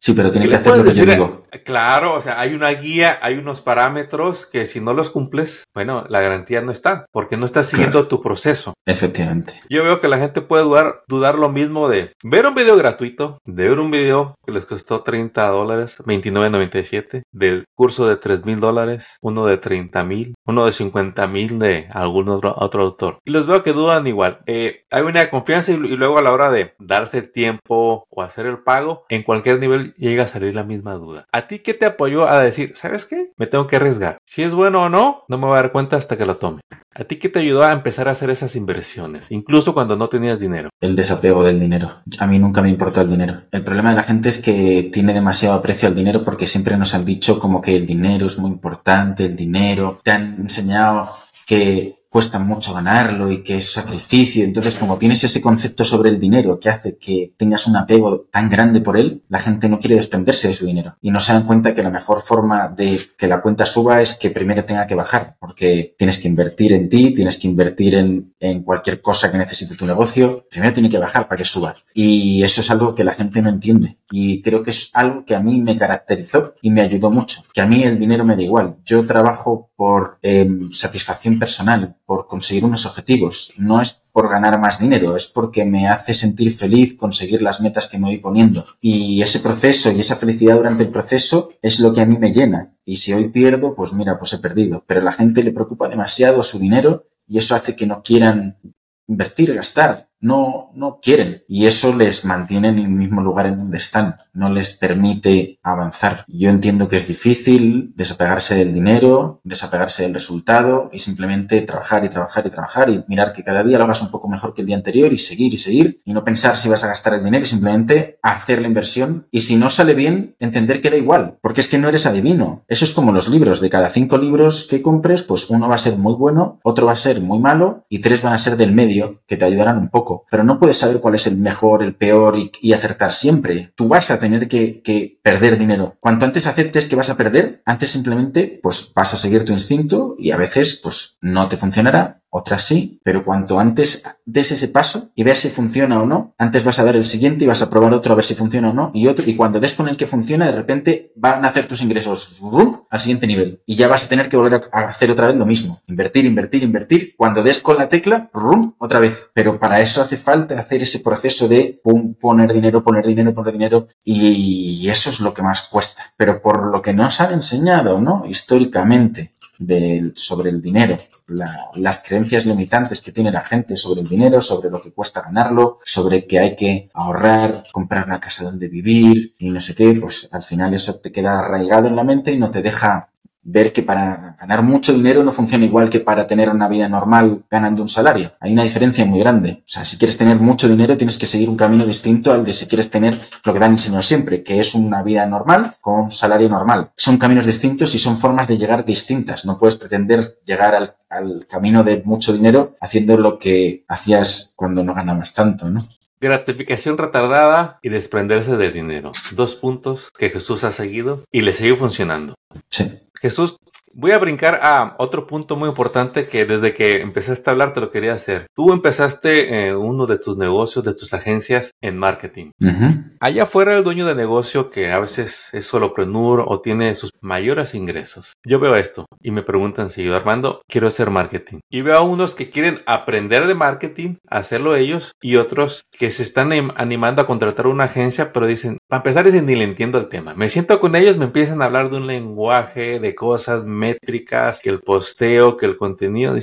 Sí, 0.00 0.12
pero 0.12 0.30
tiene 0.30 0.48
que 0.48 0.56
hacer 0.56 0.76
lo 0.76 0.84
que 0.84 0.92
yo 0.92 1.06
digo. 1.06 1.46
Claro, 1.64 2.14
o 2.14 2.20
sea, 2.20 2.40
hay 2.40 2.54
una 2.54 2.70
guía, 2.70 3.18
hay 3.22 3.38
unos 3.38 3.62
parámetros 3.62 4.44
que 4.44 4.66
si 4.66 4.80
no 4.80 4.92
los 4.92 5.10
cumples, 5.10 5.64
bueno, 5.72 6.04
la 6.10 6.20
garantía 6.20 6.60
no 6.60 6.70
está, 6.70 7.06
porque 7.10 7.38
no 7.38 7.46
estás 7.46 7.68
siguiendo 7.68 8.06
tu 8.06 8.20
proceso. 8.20 8.74
Efectivamente. 8.84 9.54
Yo 9.70 9.82
veo 9.82 10.00
que 10.00 10.08
la 10.08 10.18
gente 10.18 10.42
puede 10.42 10.64
dudar, 10.64 11.04
dudar 11.08 11.36
lo 11.36 11.48
mismo 11.48 11.88
de 11.88 12.12
ver 12.22 12.46
un 12.46 12.54
video 12.54 12.63
video 12.64 12.78
gratuito 12.78 13.42
de 13.44 13.68
ver 13.68 13.78
un 13.78 13.90
video 13.90 14.36
que 14.46 14.50
les 14.50 14.64
costó 14.64 15.02
30 15.02 15.48
dólares, 15.48 15.98
29.97, 15.98 17.24
del 17.30 17.66
curso 17.74 18.08
de 18.08 18.16
3 18.16 18.46
mil 18.46 18.58
dólares, 18.58 19.18
uno 19.20 19.44
de 19.44 19.58
30 19.58 20.02
mil, 20.04 20.34
uno 20.46 20.64
de 20.64 20.72
50 20.72 21.26
mil 21.26 21.58
de 21.58 21.88
algún 21.92 22.30
otro, 22.30 22.54
otro 22.56 22.82
autor. 22.82 23.18
Y 23.22 23.32
los 23.32 23.46
veo 23.46 23.62
que 23.62 23.74
dudan 23.74 24.06
igual. 24.06 24.38
Eh, 24.46 24.86
hay 24.90 25.02
una 25.02 25.28
confianza 25.28 25.72
y, 25.72 25.76
luego 25.76 26.16
a 26.16 26.22
la 26.22 26.32
hora 26.32 26.50
de 26.50 26.72
darse 26.78 27.18
el 27.18 27.32
tiempo 27.32 28.06
o 28.08 28.22
hacer 28.22 28.46
el 28.46 28.62
pago, 28.62 29.04
en 29.10 29.24
cualquier 29.24 29.58
nivel 29.58 29.92
llega 29.96 30.22
a 30.22 30.28
salir 30.28 30.54
la 30.54 30.64
misma 30.64 30.94
duda. 30.94 31.26
¿A 31.32 31.46
ti 31.46 31.58
qué 31.58 31.74
te 31.74 31.84
apoyó 31.84 32.26
a 32.26 32.42
decir, 32.42 32.72
sabes 32.76 33.04
qué? 33.04 33.32
Me 33.36 33.46
tengo 33.46 33.66
que 33.66 33.76
arriesgar. 33.76 34.16
Si 34.24 34.42
es 34.42 34.54
bueno 34.54 34.84
o 34.84 34.88
no, 34.88 35.24
no 35.28 35.36
me 35.36 35.44
voy 35.44 35.58
a 35.58 35.62
dar 35.62 35.72
cuenta 35.72 35.98
hasta 35.98 36.16
que 36.16 36.24
lo 36.24 36.38
tome. 36.38 36.62
¿A 36.96 37.04
ti 37.04 37.16
qué 37.16 37.28
te 37.28 37.40
ayudó 37.40 37.64
a 37.64 37.72
empezar 37.72 38.06
a 38.06 38.12
hacer 38.12 38.30
esas 38.30 38.54
inversiones, 38.54 39.32
incluso 39.32 39.74
cuando 39.74 39.96
no 39.96 40.08
tenías 40.08 40.38
dinero? 40.38 40.70
El 40.80 40.94
desapego 40.94 41.42
del 41.42 41.58
dinero. 41.58 42.02
A 42.18 42.26
mí 42.28 42.38
nunca 42.38 42.62
me 42.62 42.68
importó 42.68 43.00
el 43.00 43.10
dinero. 43.10 43.42
El 43.50 43.64
problema 43.64 43.90
de 43.90 43.96
la 43.96 44.04
gente 44.04 44.28
es 44.28 44.38
que 44.38 44.90
tiene 44.92 45.12
demasiado 45.12 45.56
aprecio 45.56 45.88
al 45.88 45.96
dinero 45.96 46.22
porque 46.22 46.46
siempre 46.46 46.76
nos 46.76 46.94
han 46.94 47.04
dicho 47.04 47.40
como 47.40 47.60
que 47.60 47.74
el 47.74 47.84
dinero 47.84 48.26
es 48.26 48.38
muy 48.38 48.50
importante, 48.52 49.24
el 49.24 49.34
dinero. 49.34 50.00
Te 50.04 50.12
han 50.12 50.36
enseñado 50.40 51.10
que 51.48 52.03
cuesta 52.14 52.38
mucho 52.38 52.72
ganarlo 52.72 53.28
y 53.28 53.42
que 53.42 53.56
es 53.56 53.72
sacrificio. 53.72 54.44
Entonces, 54.44 54.76
como 54.76 54.98
tienes 54.98 55.24
ese 55.24 55.40
concepto 55.40 55.84
sobre 55.84 56.10
el 56.10 56.20
dinero 56.20 56.60
que 56.60 56.68
hace 56.68 56.96
que 56.96 57.34
tengas 57.36 57.66
un 57.66 57.74
apego 57.74 58.28
tan 58.30 58.48
grande 58.48 58.80
por 58.80 58.96
él, 58.96 59.24
la 59.28 59.40
gente 59.40 59.68
no 59.68 59.80
quiere 59.80 59.96
desprenderse 59.96 60.46
de 60.46 60.54
su 60.54 60.64
dinero. 60.64 60.96
Y 61.00 61.10
no 61.10 61.18
se 61.18 61.32
dan 61.32 61.42
cuenta 61.42 61.74
que 61.74 61.82
la 61.82 61.90
mejor 61.90 62.22
forma 62.22 62.68
de 62.68 63.00
que 63.18 63.26
la 63.26 63.40
cuenta 63.40 63.66
suba 63.66 64.00
es 64.00 64.14
que 64.14 64.30
primero 64.30 64.64
tenga 64.64 64.86
que 64.86 64.94
bajar, 64.94 65.36
porque 65.40 65.96
tienes 65.98 66.20
que 66.20 66.28
invertir 66.28 66.72
en 66.72 66.88
ti, 66.88 67.12
tienes 67.12 67.36
que 67.36 67.48
invertir 67.48 67.96
en, 67.96 68.32
en 68.38 68.62
cualquier 68.62 69.02
cosa 69.02 69.32
que 69.32 69.38
necesite 69.38 69.74
tu 69.74 69.84
negocio. 69.84 70.46
Primero 70.48 70.72
tiene 70.72 70.90
que 70.90 70.98
bajar 70.98 71.26
para 71.26 71.38
que 71.38 71.44
suba. 71.44 71.74
Y 71.94 72.44
eso 72.44 72.60
es 72.60 72.70
algo 72.70 72.94
que 72.94 73.02
la 73.02 73.12
gente 73.12 73.42
no 73.42 73.48
entiende. 73.48 73.98
Y 74.12 74.40
creo 74.40 74.62
que 74.62 74.70
es 74.70 74.90
algo 74.94 75.24
que 75.24 75.34
a 75.34 75.40
mí 75.40 75.60
me 75.60 75.76
caracterizó 75.76 76.54
y 76.62 76.70
me 76.70 76.82
ayudó 76.82 77.10
mucho. 77.10 77.42
Que 77.52 77.60
a 77.60 77.66
mí 77.66 77.82
el 77.82 77.98
dinero 77.98 78.24
me 78.24 78.36
da 78.36 78.42
igual. 78.42 78.76
Yo 78.84 79.04
trabajo 79.04 79.72
por 79.74 80.18
eh, 80.22 80.48
satisfacción 80.70 81.38
personal, 81.38 81.96
por 82.06 82.26
conseguir 82.26 82.64
unos 82.64 82.86
objetivos. 82.86 83.54
No 83.58 83.80
es 83.80 84.08
por 84.12 84.28
ganar 84.28 84.60
más 84.60 84.78
dinero, 84.78 85.16
es 85.16 85.26
porque 85.26 85.64
me 85.64 85.88
hace 85.88 86.14
sentir 86.14 86.56
feliz 86.56 86.96
conseguir 86.96 87.42
las 87.42 87.60
metas 87.60 87.88
que 87.88 87.98
me 87.98 88.08
voy 88.08 88.18
poniendo. 88.18 88.66
Y 88.80 89.22
ese 89.22 89.40
proceso 89.40 89.90
y 89.90 90.00
esa 90.00 90.16
felicidad 90.16 90.56
durante 90.56 90.84
el 90.84 90.90
proceso 90.90 91.52
es 91.62 91.80
lo 91.80 91.92
que 91.92 92.02
a 92.02 92.06
mí 92.06 92.18
me 92.18 92.32
llena. 92.32 92.74
Y 92.84 92.96
si 92.96 93.12
hoy 93.12 93.28
pierdo, 93.28 93.74
pues 93.74 93.92
mira, 93.92 94.18
pues 94.18 94.32
he 94.34 94.38
perdido. 94.38 94.84
Pero 94.86 95.00
a 95.00 95.04
la 95.04 95.12
gente 95.12 95.42
le 95.42 95.52
preocupa 95.52 95.88
demasiado 95.88 96.42
su 96.42 96.58
dinero 96.58 97.06
y 97.26 97.38
eso 97.38 97.54
hace 97.54 97.74
que 97.74 97.86
no 97.86 98.02
quieran 98.02 98.58
invertir, 99.06 99.54
gastar. 99.54 100.08
No, 100.24 100.70
no 100.74 101.00
quieren. 101.02 101.42
Y 101.48 101.66
eso 101.66 101.94
les 101.94 102.24
mantiene 102.24 102.68
en 102.68 102.78
el 102.78 102.88
mismo 102.88 103.20
lugar 103.20 103.46
en 103.46 103.58
donde 103.58 103.76
están. 103.76 104.16
No 104.32 104.48
les 104.48 104.72
permite 104.72 105.58
avanzar. 105.62 106.24
Yo 106.28 106.48
entiendo 106.48 106.88
que 106.88 106.96
es 106.96 107.06
difícil 107.06 107.92
desapegarse 107.94 108.54
del 108.54 108.72
dinero, 108.72 109.42
desapegarse 109.44 110.04
del 110.04 110.14
resultado 110.14 110.88
y 110.94 111.00
simplemente 111.00 111.60
trabajar 111.60 112.06
y 112.06 112.08
trabajar 112.08 112.46
y 112.46 112.48
trabajar 112.48 112.88
y 112.88 113.04
mirar 113.06 113.34
que 113.34 113.44
cada 113.44 113.62
día 113.62 113.76
lo 113.76 113.84
hagas 113.84 114.00
un 114.00 114.10
poco 114.10 114.30
mejor 114.30 114.54
que 114.54 114.62
el 114.62 114.66
día 114.66 114.76
anterior 114.76 115.12
y 115.12 115.18
seguir 115.18 115.52
y 115.52 115.58
seguir 115.58 116.00
y 116.06 116.14
no 116.14 116.24
pensar 116.24 116.56
si 116.56 116.70
vas 116.70 116.82
a 116.84 116.88
gastar 116.88 117.12
el 117.12 117.24
dinero 117.24 117.44
y 117.44 117.46
simplemente 117.46 118.18
hacer 118.22 118.62
la 118.62 118.68
inversión 118.68 119.26
y 119.30 119.42
si 119.42 119.56
no 119.56 119.68
sale 119.68 119.92
bien, 119.92 120.36
entender 120.38 120.80
que 120.80 120.88
da 120.88 120.96
igual. 120.96 121.36
Porque 121.42 121.60
es 121.60 121.68
que 121.68 121.76
no 121.76 121.90
eres 121.90 122.06
adivino. 122.06 122.64
Eso 122.66 122.86
es 122.86 122.92
como 122.92 123.12
los 123.12 123.28
libros. 123.28 123.60
De 123.60 123.68
cada 123.68 123.90
cinco 123.90 124.16
libros 124.16 124.68
que 124.70 124.80
compres, 124.80 125.22
pues 125.22 125.50
uno 125.50 125.68
va 125.68 125.74
a 125.74 125.78
ser 125.86 125.98
muy 125.98 126.14
bueno, 126.14 126.60
otro 126.62 126.86
va 126.86 126.92
a 126.92 126.96
ser 126.96 127.20
muy 127.20 127.40
malo 127.40 127.84
y 127.90 127.98
tres 127.98 128.22
van 128.22 128.32
a 128.32 128.38
ser 128.38 128.56
del 128.56 128.72
medio 128.72 129.20
que 129.26 129.36
te 129.36 129.44
ayudarán 129.44 129.76
un 129.76 129.90
poco 129.90 130.13
pero 130.30 130.44
no 130.44 130.58
puedes 130.58 130.78
saber 130.78 131.00
cuál 131.00 131.14
es 131.14 131.26
el 131.26 131.36
mejor, 131.36 131.82
el 131.82 131.94
peor 131.94 132.38
y, 132.38 132.72
acertar 132.72 133.12
siempre. 133.12 133.72
Tú 133.76 133.88
vas 133.88 134.10
a 134.10 134.18
tener 134.18 134.48
que, 134.48 134.82
que, 134.82 135.18
perder 135.22 135.58
dinero. 135.58 135.96
Cuanto 136.00 136.24
antes 136.24 136.46
aceptes 136.46 136.86
que 136.86 136.96
vas 136.96 137.10
a 137.10 137.16
perder, 137.16 137.62
antes 137.64 137.90
simplemente 137.90 138.58
pues 138.62 138.92
vas 138.94 139.14
a 139.14 139.16
seguir 139.16 139.44
tu 139.44 139.52
instinto 139.52 140.16
y 140.18 140.32
a 140.32 140.36
veces 140.36 140.80
pues 140.82 141.18
no 141.20 141.48
te 141.48 141.56
funcionará 141.56 142.23
otras 142.36 142.64
sí, 142.64 143.00
pero 143.04 143.24
cuanto 143.24 143.60
antes 143.60 144.02
des 144.24 144.50
ese 144.50 144.66
paso 144.66 145.10
y 145.14 145.22
veas 145.22 145.38
si 145.38 145.50
funciona 145.50 146.02
o 146.02 146.06
no, 146.06 146.34
antes 146.36 146.64
vas 146.64 146.80
a 146.80 146.84
dar 146.84 146.96
el 146.96 147.06
siguiente 147.06 147.44
y 147.44 147.46
vas 147.46 147.62
a 147.62 147.70
probar 147.70 147.94
otro 147.94 148.12
a 148.12 148.16
ver 148.16 148.24
si 148.24 148.34
funciona 148.34 148.70
o 148.70 148.72
no, 148.72 148.90
y 148.92 149.06
otro, 149.06 149.24
y 149.24 149.36
cuando 149.36 149.60
des 149.60 149.74
con 149.74 149.88
el 149.88 149.96
que 149.96 150.08
funciona, 150.08 150.46
de 150.46 150.52
repente 150.52 151.12
van 151.14 151.44
a 151.44 151.48
hacer 151.48 151.66
tus 151.66 151.80
ingresos 151.80 152.40
¡rum! 152.40 152.80
al 152.90 152.98
siguiente 152.98 153.28
nivel. 153.28 153.62
Y 153.66 153.76
ya 153.76 153.86
vas 153.86 154.04
a 154.04 154.08
tener 154.08 154.28
que 154.28 154.36
volver 154.36 154.62
a 154.72 154.80
hacer 154.80 155.12
otra 155.12 155.28
vez 155.28 155.36
lo 155.36 155.46
mismo. 155.46 155.80
Invertir, 155.86 156.24
invertir, 156.24 156.64
invertir. 156.64 157.14
Cuando 157.16 157.44
des 157.44 157.60
con 157.60 157.78
la 157.78 157.88
tecla, 157.88 158.30
¡rum! 158.34 158.74
otra 158.78 158.98
vez. 158.98 159.30
Pero 159.32 159.60
para 159.60 159.80
eso 159.80 160.02
hace 160.02 160.16
falta 160.16 160.58
hacer 160.58 160.82
ese 160.82 160.98
proceso 160.98 161.46
de 161.46 161.80
pum, 161.84 162.14
poner 162.14 162.52
dinero, 162.52 162.82
poner 162.82 163.06
dinero, 163.06 163.32
poner 163.32 163.52
dinero, 163.52 163.86
y 164.04 164.88
eso 164.88 165.10
es 165.10 165.20
lo 165.20 165.32
que 165.32 165.42
más 165.42 165.62
cuesta. 165.62 166.02
Pero 166.16 166.42
por 166.42 166.72
lo 166.72 166.82
que 166.82 166.92
nos 166.92 167.20
han 167.20 167.32
enseñado, 167.32 168.00
¿no? 168.00 168.24
Históricamente, 168.26 169.30
de, 169.58 170.12
sobre 170.16 170.50
el 170.50 170.60
dinero, 170.60 170.98
la, 171.28 171.70
las 171.74 172.02
creencias 172.02 172.46
limitantes 172.46 173.00
que 173.00 173.12
tiene 173.12 173.30
la 173.30 173.42
gente 173.42 173.76
sobre 173.76 174.02
el 174.02 174.08
dinero, 174.08 174.40
sobre 174.40 174.70
lo 174.70 174.82
que 174.82 174.92
cuesta 174.92 175.22
ganarlo, 175.22 175.78
sobre 175.84 176.26
que 176.26 176.38
hay 176.38 176.56
que 176.56 176.90
ahorrar, 176.94 177.64
comprar 177.72 178.06
una 178.06 178.20
casa 178.20 178.44
donde 178.44 178.68
vivir 178.68 179.34
y 179.38 179.50
no 179.50 179.60
sé 179.60 179.74
qué, 179.74 179.92
pues 180.00 180.28
al 180.32 180.42
final 180.42 180.74
eso 180.74 180.94
te 180.96 181.12
queda 181.12 181.38
arraigado 181.38 181.88
en 181.88 181.96
la 181.96 182.04
mente 182.04 182.32
y 182.32 182.38
no 182.38 182.50
te 182.50 182.62
deja 182.62 183.08
ver 183.44 183.72
que 183.72 183.82
para 183.82 184.36
ganar 184.38 184.62
mucho 184.62 184.92
dinero 184.92 185.22
no 185.22 185.32
funciona 185.32 185.64
igual 185.64 185.90
que 185.90 186.00
para 186.00 186.26
tener 186.26 186.48
una 186.50 186.68
vida 186.68 186.88
normal 186.88 187.42
ganando 187.50 187.82
un 187.82 187.88
salario. 187.88 188.32
Hay 188.40 188.52
una 188.52 188.64
diferencia 188.64 189.04
muy 189.04 189.20
grande. 189.20 189.62
O 189.64 189.68
sea, 189.68 189.84
si 189.84 189.98
quieres 189.98 190.16
tener 190.16 190.38
mucho 190.40 190.68
dinero 190.68 190.96
tienes 190.96 191.18
que 191.18 191.26
seguir 191.26 191.48
un 191.48 191.56
camino 191.56 191.84
distinto 191.84 192.32
al 192.32 192.44
de 192.44 192.52
si 192.52 192.66
quieres 192.66 192.90
tener 192.90 193.20
lo 193.44 193.52
que 193.52 193.58
dan 193.58 193.72
enseñado 193.72 194.02
siempre, 194.02 194.42
que 194.42 194.60
es 194.60 194.74
una 194.74 195.02
vida 195.02 195.26
normal 195.26 195.74
con 195.80 196.04
un 196.04 196.10
salario 196.10 196.48
normal. 196.48 196.90
Son 196.96 197.18
caminos 197.18 197.46
distintos 197.46 197.94
y 197.94 197.98
son 197.98 198.16
formas 198.16 198.48
de 198.48 198.58
llegar 198.58 198.84
distintas. 198.84 199.44
No 199.44 199.58
puedes 199.58 199.76
pretender 199.76 200.38
llegar 200.44 200.74
al, 200.74 200.96
al 201.08 201.46
camino 201.48 201.84
de 201.84 202.02
mucho 202.04 202.32
dinero 202.32 202.74
haciendo 202.80 203.16
lo 203.16 203.38
que 203.38 203.84
hacías 203.88 204.52
cuando 204.56 204.82
no 204.82 204.94
ganabas 204.94 205.34
tanto, 205.34 205.68
¿no? 205.68 205.86
Gratificación 206.24 206.96
retardada 206.96 207.78
y 207.82 207.90
desprenderse 207.90 208.56
del 208.56 208.72
dinero. 208.72 209.12
Dos 209.32 209.56
puntos 209.56 210.08
que 210.16 210.30
Jesús 210.30 210.64
ha 210.64 210.72
seguido 210.72 211.22
y 211.30 211.42
le 211.42 211.52
sigue 211.52 211.76
funcionando. 211.76 212.34
Sí. 212.70 212.90
Jesús, 213.20 213.58
voy 213.94 214.12
a 214.12 214.18
brincar 214.18 214.60
a 214.62 214.94
otro 214.98 215.26
punto 215.26 215.56
muy 215.56 215.68
importante 215.68 216.26
que 216.26 216.44
desde 216.44 216.74
que 216.74 217.00
empezaste 217.00 217.48
a 217.48 217.52
hablar 217.52 217.72
te 217.72 217.80
lo 217.80 217.90
quería 217.90 218.14
hacer. 218.14 218.46
Tú 218.54 218.72
empezaste 218.72 219.66
eh, 219.66 219.76
uno 219.76 220.06
de 220.06 220.18
tus 220.18 220.36
negocios, 220.36 220.84
de 220.84 220.94
tus 220.94 221.14
agencias 221.14 221.72
en 221.80 221.98
marketing. 221.98 222.50
Uh 222.60 222.66
-huh. 222.66 223.16
Allá 223.20 223.44
afuera 223.44 223.76
el 223.76 223.84
dueño 223.84 224.06
de 224.06 224.14
negocio 224.14 224.70
que 224.70 224.92
a 224.92 224.98
veces 224.98 225.52
es 225.54 225.66
soloprenur 225.66 226.44
o 226.46 226.60
tiene 226.60 226.94
sus 226.94 227.10
mayores 227.20 227.74
ingresos. 227.74 228.34
Yo 228.44 228.58
veo 228.58 228.74
esto 228.74 229.06
y 229.22 229.30
me 229.30 229.42
preguntan 229.42 229.90
si 229.90 230.04
yo, 230.04 230.14
Armando, 230.16 230.62
quiero 230.68 230.88
hacer 230.88 231.10
marketing. 231.10 231.60
Y 231.70 231.82
veo 231.82 231.96
a 231.96 232.02
unos 232.02 232.34
que 232.34 232.50
quieren 232.50 232.80
aprender 232.86 233.46
de 233.46 233.54
marketing, 233.54 234.16
hacerlo 234.28 234.76
ellos, 234.76 235.12
y 235.22 235.36
otros 235.36 235.84
que 235.98 236.10
se 236.10 236.22
están 236.22 236.52
animando 236.76 237.22
a 237.22 237.26
contratar 237.26 237.66
una 237.66 237.84
agencia, 237.84 238.32
pero 238.32 238.46
dicen, 238.46 238.78
para 238.88 238.98
empezar, 239.00 239.24
dicen, 239.24 239.46
ni 239.46 239.56
le 239.56 239.64
entiendo 239.64 239.98
el 239.98 240.08
tema. 240.08 240.34
Me 240.34 240.48
siento 240.48 240.80
con 240.80 240.94
ellos, 240.96 241.16
me 241.16 241.24
empiezan 241.24 241.62
a 241.62 241.66
hablar 241.66 241.90
de 241.90 241.96
un 241.96 242.06
lenguaje, 242.06 243.00
de 243.00 243.14
cosas 243.14 243.64
métricas, 243.84 244.60
que 244.60 244.70
el 244.70 244.80
posteo, 244.80 245.56
que 245.56 245.66
el 245.66 245.76
contenido, 245.76 246.34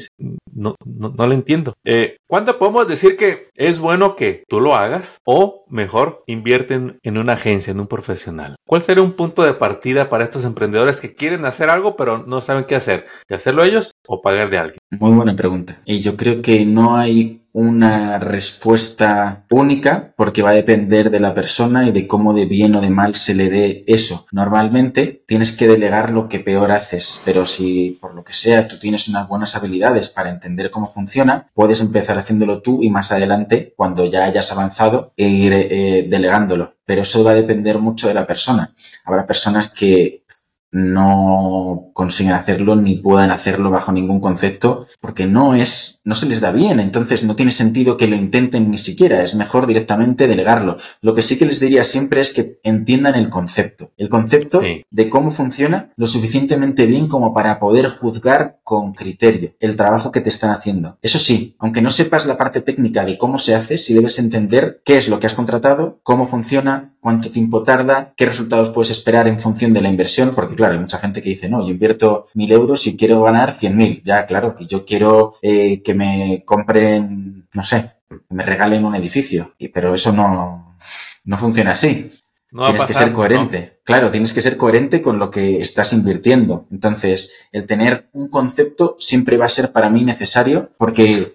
no, 0.54 0.76
no, 0.86 1.10
no 1.10 1.28
le 1.28 1.36
entiendo. 1.36 1.74
Eh, 1.84 2.18
¿Cuándo 2.28 2.58
podemos 2.58 2.88
decir 2.88 3.18
que 3.18 3.50
es 3.56 3.80
bueno 3.80 4.16
que 4.16 4.44
tú 4.48 4.60
lo 4.60 4.76
hagas 4.76 5.18
o 5.26 5.66
mejor 5.70 6.24
invierten 6.28 7.00
en 7.04 7.18
una 7.18 7.34
agencia, 7.34 7.72
en 7.72 7.80
un 7.80 7.88
profesional? 7.88 8.56
¿Cuál 8.66 8.84
sería 8.84 9.04
un 9.04 9.14
punto 9.14 9.44
de 9.44 9.54
partida 9.54 10.10
para 10.10 10.24
estos 10.24 10.46
emprendedores 10.46 11.02
que 11.02 11.16
quieren 11.16 11.46
hacer 11.46 11.70
algo 11.70 11.96
pero 11.96 12.20
no 12.20 12.42
saben 12.42 12.66
qué 12.66 12.76
hacer? 12.76 13.06
¿Y 13.28 13.34
hacerlo 13.34 13.64
ellos 13.64 13.92
o 14.08 14.22
pagarle 14.22 14.58
a 14.58 14.62
alguien? 14.62 14.80
Muy 14.92 15.12
buena 15.12 15.36
pregunta. 15.36 15.82
Y 15.86 16.02
yo 16.02 16.16
creo 16.16 16.42
que 16.42 16.66
no 16.66 16.96
hay 16.96 17.41
una 17.54 18.20
respuesta 18.20 19.46
única 19.50 20.14
porque 20.16 20.42
va 20.42 20.52
a 20.52 20.54
depender 20.54 21.10
de 21.10 21.20
la 21.20 21.34
persona 21.34 21.86
y 21.88 21.92
de 21.92 22.08
cómo 22.08 22.34
de 22.34 22.46
bien 22.46 22.76
o 22.76 22.82
de 22.82 22.90
mal 22.90 23.16
se 23.16 23.34
le 23.34 23.50
dé 23.50 23.84
eso. 23.88 24.26
Normalmente 24.32 25.24
tienes 25.28 25.52
que 25.52 25.68
delegar 25.68 26.12
lo 26.12 26.30
que 26.30 26.40
peor 26.40 26.72
haces, 26.72 27.22
pero 27.26 27.46
si 27.46 27.98
por 28.00 28.16
lo 28.16 28.24
que 28.24 28.34
sea 28.34 28.68
tú 28.68 28.80
tienes 28.80 29.08
unas 29.08 29.28
buenas 29.28 29.56
habilidades 29.56 30.10
para 30.10 30.30
entender 30.30 30.72
cómo 30.72 30.86
funciona, 30.86 31.48
puedes 31.54 31.82
empezar 31.82 32.18
haciéndolo 32.18 32.62
tú 32.62 32.82
y 32.82 32.90
más 32.90 33.12
adelante, 33.12 33.74
cuando 33.76 34.06
ya 34.06 34.26
hayas 34.26 34.52
avanzado, 34.52 35.14
e 35.18 35.28
ir 35.28 35.54
eh, 35.54 36.08
delegándolo. 36.10 36.76
Pero 36.86 37.04
eso 37.04 37.24
va 37.24 37.32
a 37.32 37.36
depender 37.36 37.80
mucho 37.80 38.08
de 38.08 38.14
la 38.14 38.26
persona. 38.28 38.72
Habrá 39.06 39.26
personas 39.26 39.70
que 39.70 40.24
no 40.72 41.92
consiguen 41.94 42.34
hacerlo 42.34 42.76
ni 42.76 42.96
puedan 42.96 43.32
hacerlo 43.32 43.70
bajo 43.72 43.92
ningún 43.92 44.22
concepto 44.22 44.88
porque 45.02 45.28
no 45.28 45.54
es 45.54 46.01
no 46.04 46.16
se 46.16 46.28
les 46.28 46.42
da 46.42 46.52
bien, 46.52 46.80
entonces 46.80 47.24
no 47.24 47.36
tiene 47.36 47.52
sentido 47.52 47.98
que 47.98 48.08
lo 48.08 48.16
intenten 48.16 48.72
ni 48.72 48.78
siquiera, 48.78 49.22
es 49.22 49.36
mejor 49.36 49.68
directamente 49.68 50.28
delegarlo. 50.28 50.78
Lo 51.02 51.14
que 51.14 51.22
sí 51.22 51.38
que 51.38 51.46
les 51.46 51.60
diría 51.60 51.84
siempre 51.84 52.22
es 52.22 52.34
que 52.34 52.60
entiendan 52.64 53.16
el 53.16 53.30
concepto, 53.30 53.92
el 53.98 54.10
concepto 54.10 54.62
de 54.62 55.10
cómo 55.10 55.32
funciona 55.32 55.90
lo 55.96 56.08
suficientemente 56.08 56.86
bien 56.86 57.08
como 57.08 57.34
para 57.34 57.60
poder 57.60 57.88
juzgar 57.90 58.60
con 58.64 58.94
criterio 58.94 59.54
el 59.60 59.76
trabajo 59.76 60.12
que 60.12 60.22
te 60.22 60.30
están 60.30 60.52
haciendo. 60.52 60.98
Eso 61.02 61.20
sí, 61.20 61.56
aunque 61.60 61.82
no 61.82 61.90
sepas 61.90 62.26
la 62.26 62.38
parte 62.38 62.62
técnica 62.62 63.06
de 63.06 63.18
cómo 63.18 63.38
se 63.38 63.56
hace, 63.56 63.78
sí 63.78 63.94
debes 63.94 64.18
entender 64.20 64.82
qué 64.84 64.98
es 64.98 65.10
lo 65.10 65.20
que 65.20 65.28
has 65.28 65.36
contratado, 65.36 66.00
cómo 66.04 66.28
funciona, 66.28 66.94
cuánto 67.00 67.32
tiempo 67.32 67.64
tarda, 67.64 68.14
qué 68.16 68.26
resultados 68.26 68.70
puedes 68.70 68.92
esperar 68.92 69.28
en 69.28 69.40
función 69.40 69.74
de 69.74 69.82
la 69.82 69.90
inversión, 69.90 70.32
porque 70.34 70.56
claro, 70.56 70.74
hay 70.74 70.80
mucha 70.80 71.00
gente 71.00 71.22
que 71.22 71.30
dice, 71.30 71.50
no, 71.50 71.62
yo 71.66 71.72
invierto 71.72 72.28
mil 72.36 72.52
euros 72.52 72.88
y 72.88 72.96
quiero 72.96 73.22
ganar 73.24 73.52
cien 73.52 73.76
mil. 73.76 74.02
Ya, 74.06 74.26
claro, 74.26 74.56
que 74.56 74.66
yo 74.66 74.86
quiero 74.86 75.36
eh, 75.42 75.82
que 75.82 75.91
me 75.94 76.44
compren, 76.46 77.48
no 77.54 77.64
sé, 77.64 77.92
que 78.10 78.36
me 78.36 78.44
regalen 78.44 78.86
un 78.86 78.96
edificio. 78.96 79.54
Y, 79.58 79.70
pero 79.70 79.94
eso 79.94 80.12
no, 80.12 80.76
no 81.24 81.38
funciona 81.38 81.72
así. 81.72 82.12
tienes 82.50 82.86
que 82.86 82.94
ser 82.94 83.12
coherente. 83.12 83.80
Claro, 83.84 84.12
tienes 84.12 84.34
que 84.34 84.42
ser 84.42 84.58
coherente 84.58 85.02
con 85.02 85.20
lo 85.20 85.32
que 85.32 85.62
estás 85.62 85.94
invirtiendo. 85.94 86.68
Entonces, 86.72 87.34
el 87.52 87.68
tener 87.68 88.10
un 88.14 88.30
concepto 88.30 88.96
siempre 89.00 89.38
va 89.38 89.46
a 89.46 89.50
ser 89.50 89.72
para 89.72 89.90
mí 89.90 90.04
necesario 90.04 90.72
porque 90.78 91.34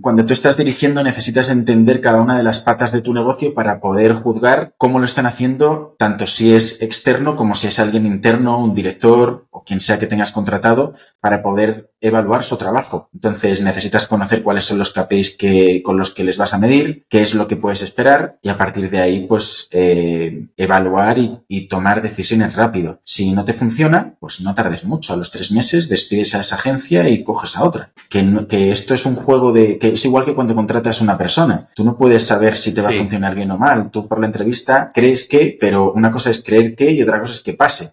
cuando 0.00 0.24
tú 0.24 0.32
estás 0.32 0.56
dirigiendo 0.56 1.02
necesitas 1.02 1.50
entender 1.50 2.00
cada 2.00 2.22
una 2.22 2.36
de 2.36 2.42
las 2.42 2.60
patas 2.60 2.92
de 2.92 3.02
tu 3.02 3.12
negocio 3.12 3.52
para 3.52 3.80
poder 3.80 4.14
juzgar 4.14 4.74
cómo 4.78 4.98
lo 4.98 5.04
están 5.04 5.26
haciendo, 5.26 5.94
tanto 5.98 6.26
si 6.26 6.54
es 6.54 6.80
externo 6.80 7.36
como 7.36 7.54
si 7.54 7.66
es 7.66 7.78
alguien 7.78 8.06
interno, 8.06 8.58
un 8.58 8.74
director 8.74 9.46
o 9.50 9.64
quien 9.64 9.80
sea 9.80 9.98
que 9.98 10.06
tengas 10.06 10.32
contratado, 10.32 10.94
para 11.20 11.42
poder 11.42 11.91
evaluar 12.02 12.42
su 12.42 12.56
trabajo. 12.56 13.08
Entonces 13.14 13.62
necesitas 13.62 14.06
conocer 14.06 14.42
cuáles 14.42 14.64
son 14.64 14.78
los 14.78 14.90
KPIs 14.92 15.36
que, 15.36 15.82
con 15.82 15.96
los 15.96 16.10
que 16.10 16.24
les 16.24 16.36
vas 16.36 16.52
a 16.52 16.58
medir, 16.58 17.06
qué 17.08 17.22
es 17.22 17.34
lo 17.34 17.46
que 17.46 17.56
puedes 17.56 17.80
esperar 17.82 18.38
y 18.42 18.48
a 18.48 18.58
partir 18.58 18.90
de 18.90 19.00
ahí 19.00 19.26
pues 19.26 19.68
eh, 19.70 20.48
evaluar 20.56 21.18
y, 21.18 21.62
tomar 21.68 22.02
decisiones 22.02 22.54
rápido. 22.54 23.00
Si 23.04 23.32
no 23.32 23.44
te 23.44 23.54
funciona, 23.54 24.14
pues 24.18 24.40
no 24.40 24.52
tardes 24.54 24.84
mucho. 24.84 25.14
A 25.14 25.16
los 25.16 25.30
tres 25.30 25.52
meses 25.52 25.88
despides 25.88 26.34
a 26.34 26.40
esa 26.40 26.56
agencia 26.56 27.08
y 27.08 27.22
coges 27.22 27.56
a 27.56 27.62
otra. 27.62 27.92
Que, 28.10 28.46
que 28.48 28.72
esto 28.72 28.94
es 28.94 29.06
un 29.06 29.14
juego 29.14 29.52
de 29.52 29.78
que 29.78 29.88
es 29.90 30.04
igual 30.04 30.24
que 30.24 30.34
cuando 30.34 30.56
contratas 30.56 31.00
a 31.00 31.04
una 31.04 31.16
persona. 31.16 31.68
Tú 31.74 31.84
no 31.84 31.96
puedes 31.96 32.26
saber 32.26 32.56
si 32.56 32.74
te 32.74 32.82
va 32.82 32.90
a 32.90 32.92
funcionar 32.92 33.34
bien 33.34 33.52
o 33.52 33.58
mal. 33.58 33.90
Tú 33.90 34.08
por 34.08 34.18
la 34.18 34.26
entrevista 34.26 34.90
crees 34.92 35.24
que, 35.24 35.56
pero 35.58 35.92
una 35.92 36.10
cosa 36.10 36.30
es 36.30 36.42
creer 36.42 36.74
que 36.74 36.90
y 36.90 37.00
otra 37.00 37.20
cosa 37.20 37.32
es 37.32 37.40
que 37.40 37.54
pase 37.54 37.92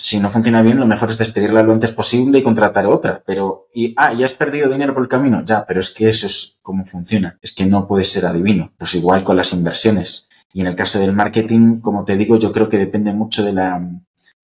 si 0.00 0.18
no 0.18 0.30
funciona 0.30 0.62
bien, 0.62 0.80
lo 0.80 0.86
mejor 0.86 1.10
es 1.10 1.18
despedirla 1.18 1.62
lo 1.62 1.74
antes 1.74 1.92
posible 1.92 2.38
y 2.38 2.42
contratar 2.42 2.86
otra. 2.86 3.22
Pero, 3.26 3.68
y, 3.74 3.92
ah, 3.98 4.14
ya 4.14 4.24
has 4.24 4.32
perdido 4.32 4.70
dinero 4.70 4.94
por 4.94 5.02
el 5.02 5.10
camino. 5.10 5.44
Ya, 5.44 5.66
pero 5.66 5.78
es 5.78 5.90
que 5.90 6.08
eso 6.08 6.26
es 6.26 6.58
como 6.62 6.86
funciona. 6.86 7.38
Es 7.42 7.52
que 7.52 7.66
no 7.66 7.86
puede 7.86 8.04
ser 8.04 8.24
adivino. 8.24 8.72
Pues 8.78 8.94
igual 8.94 9.22
con 9.22 9.36
las 9.36 9.52
inversiones. 9.52 10.26
Y 10.54 10.62
en 10.62 10.68
el 10.68 10.74
caso 10.74 10.98
del 10.98 11.12
marketing, 11.12 11.80
como 11.82 12.06
te 12.06 12.16
digo, 12.16 12.38
yo 12.38 12.50
creo 12.50 12.70
que 12.70 12.78
depende 12.78 13.12
mucho 13.12 13.44
de 13.44 13.52
la, 13.52 13.86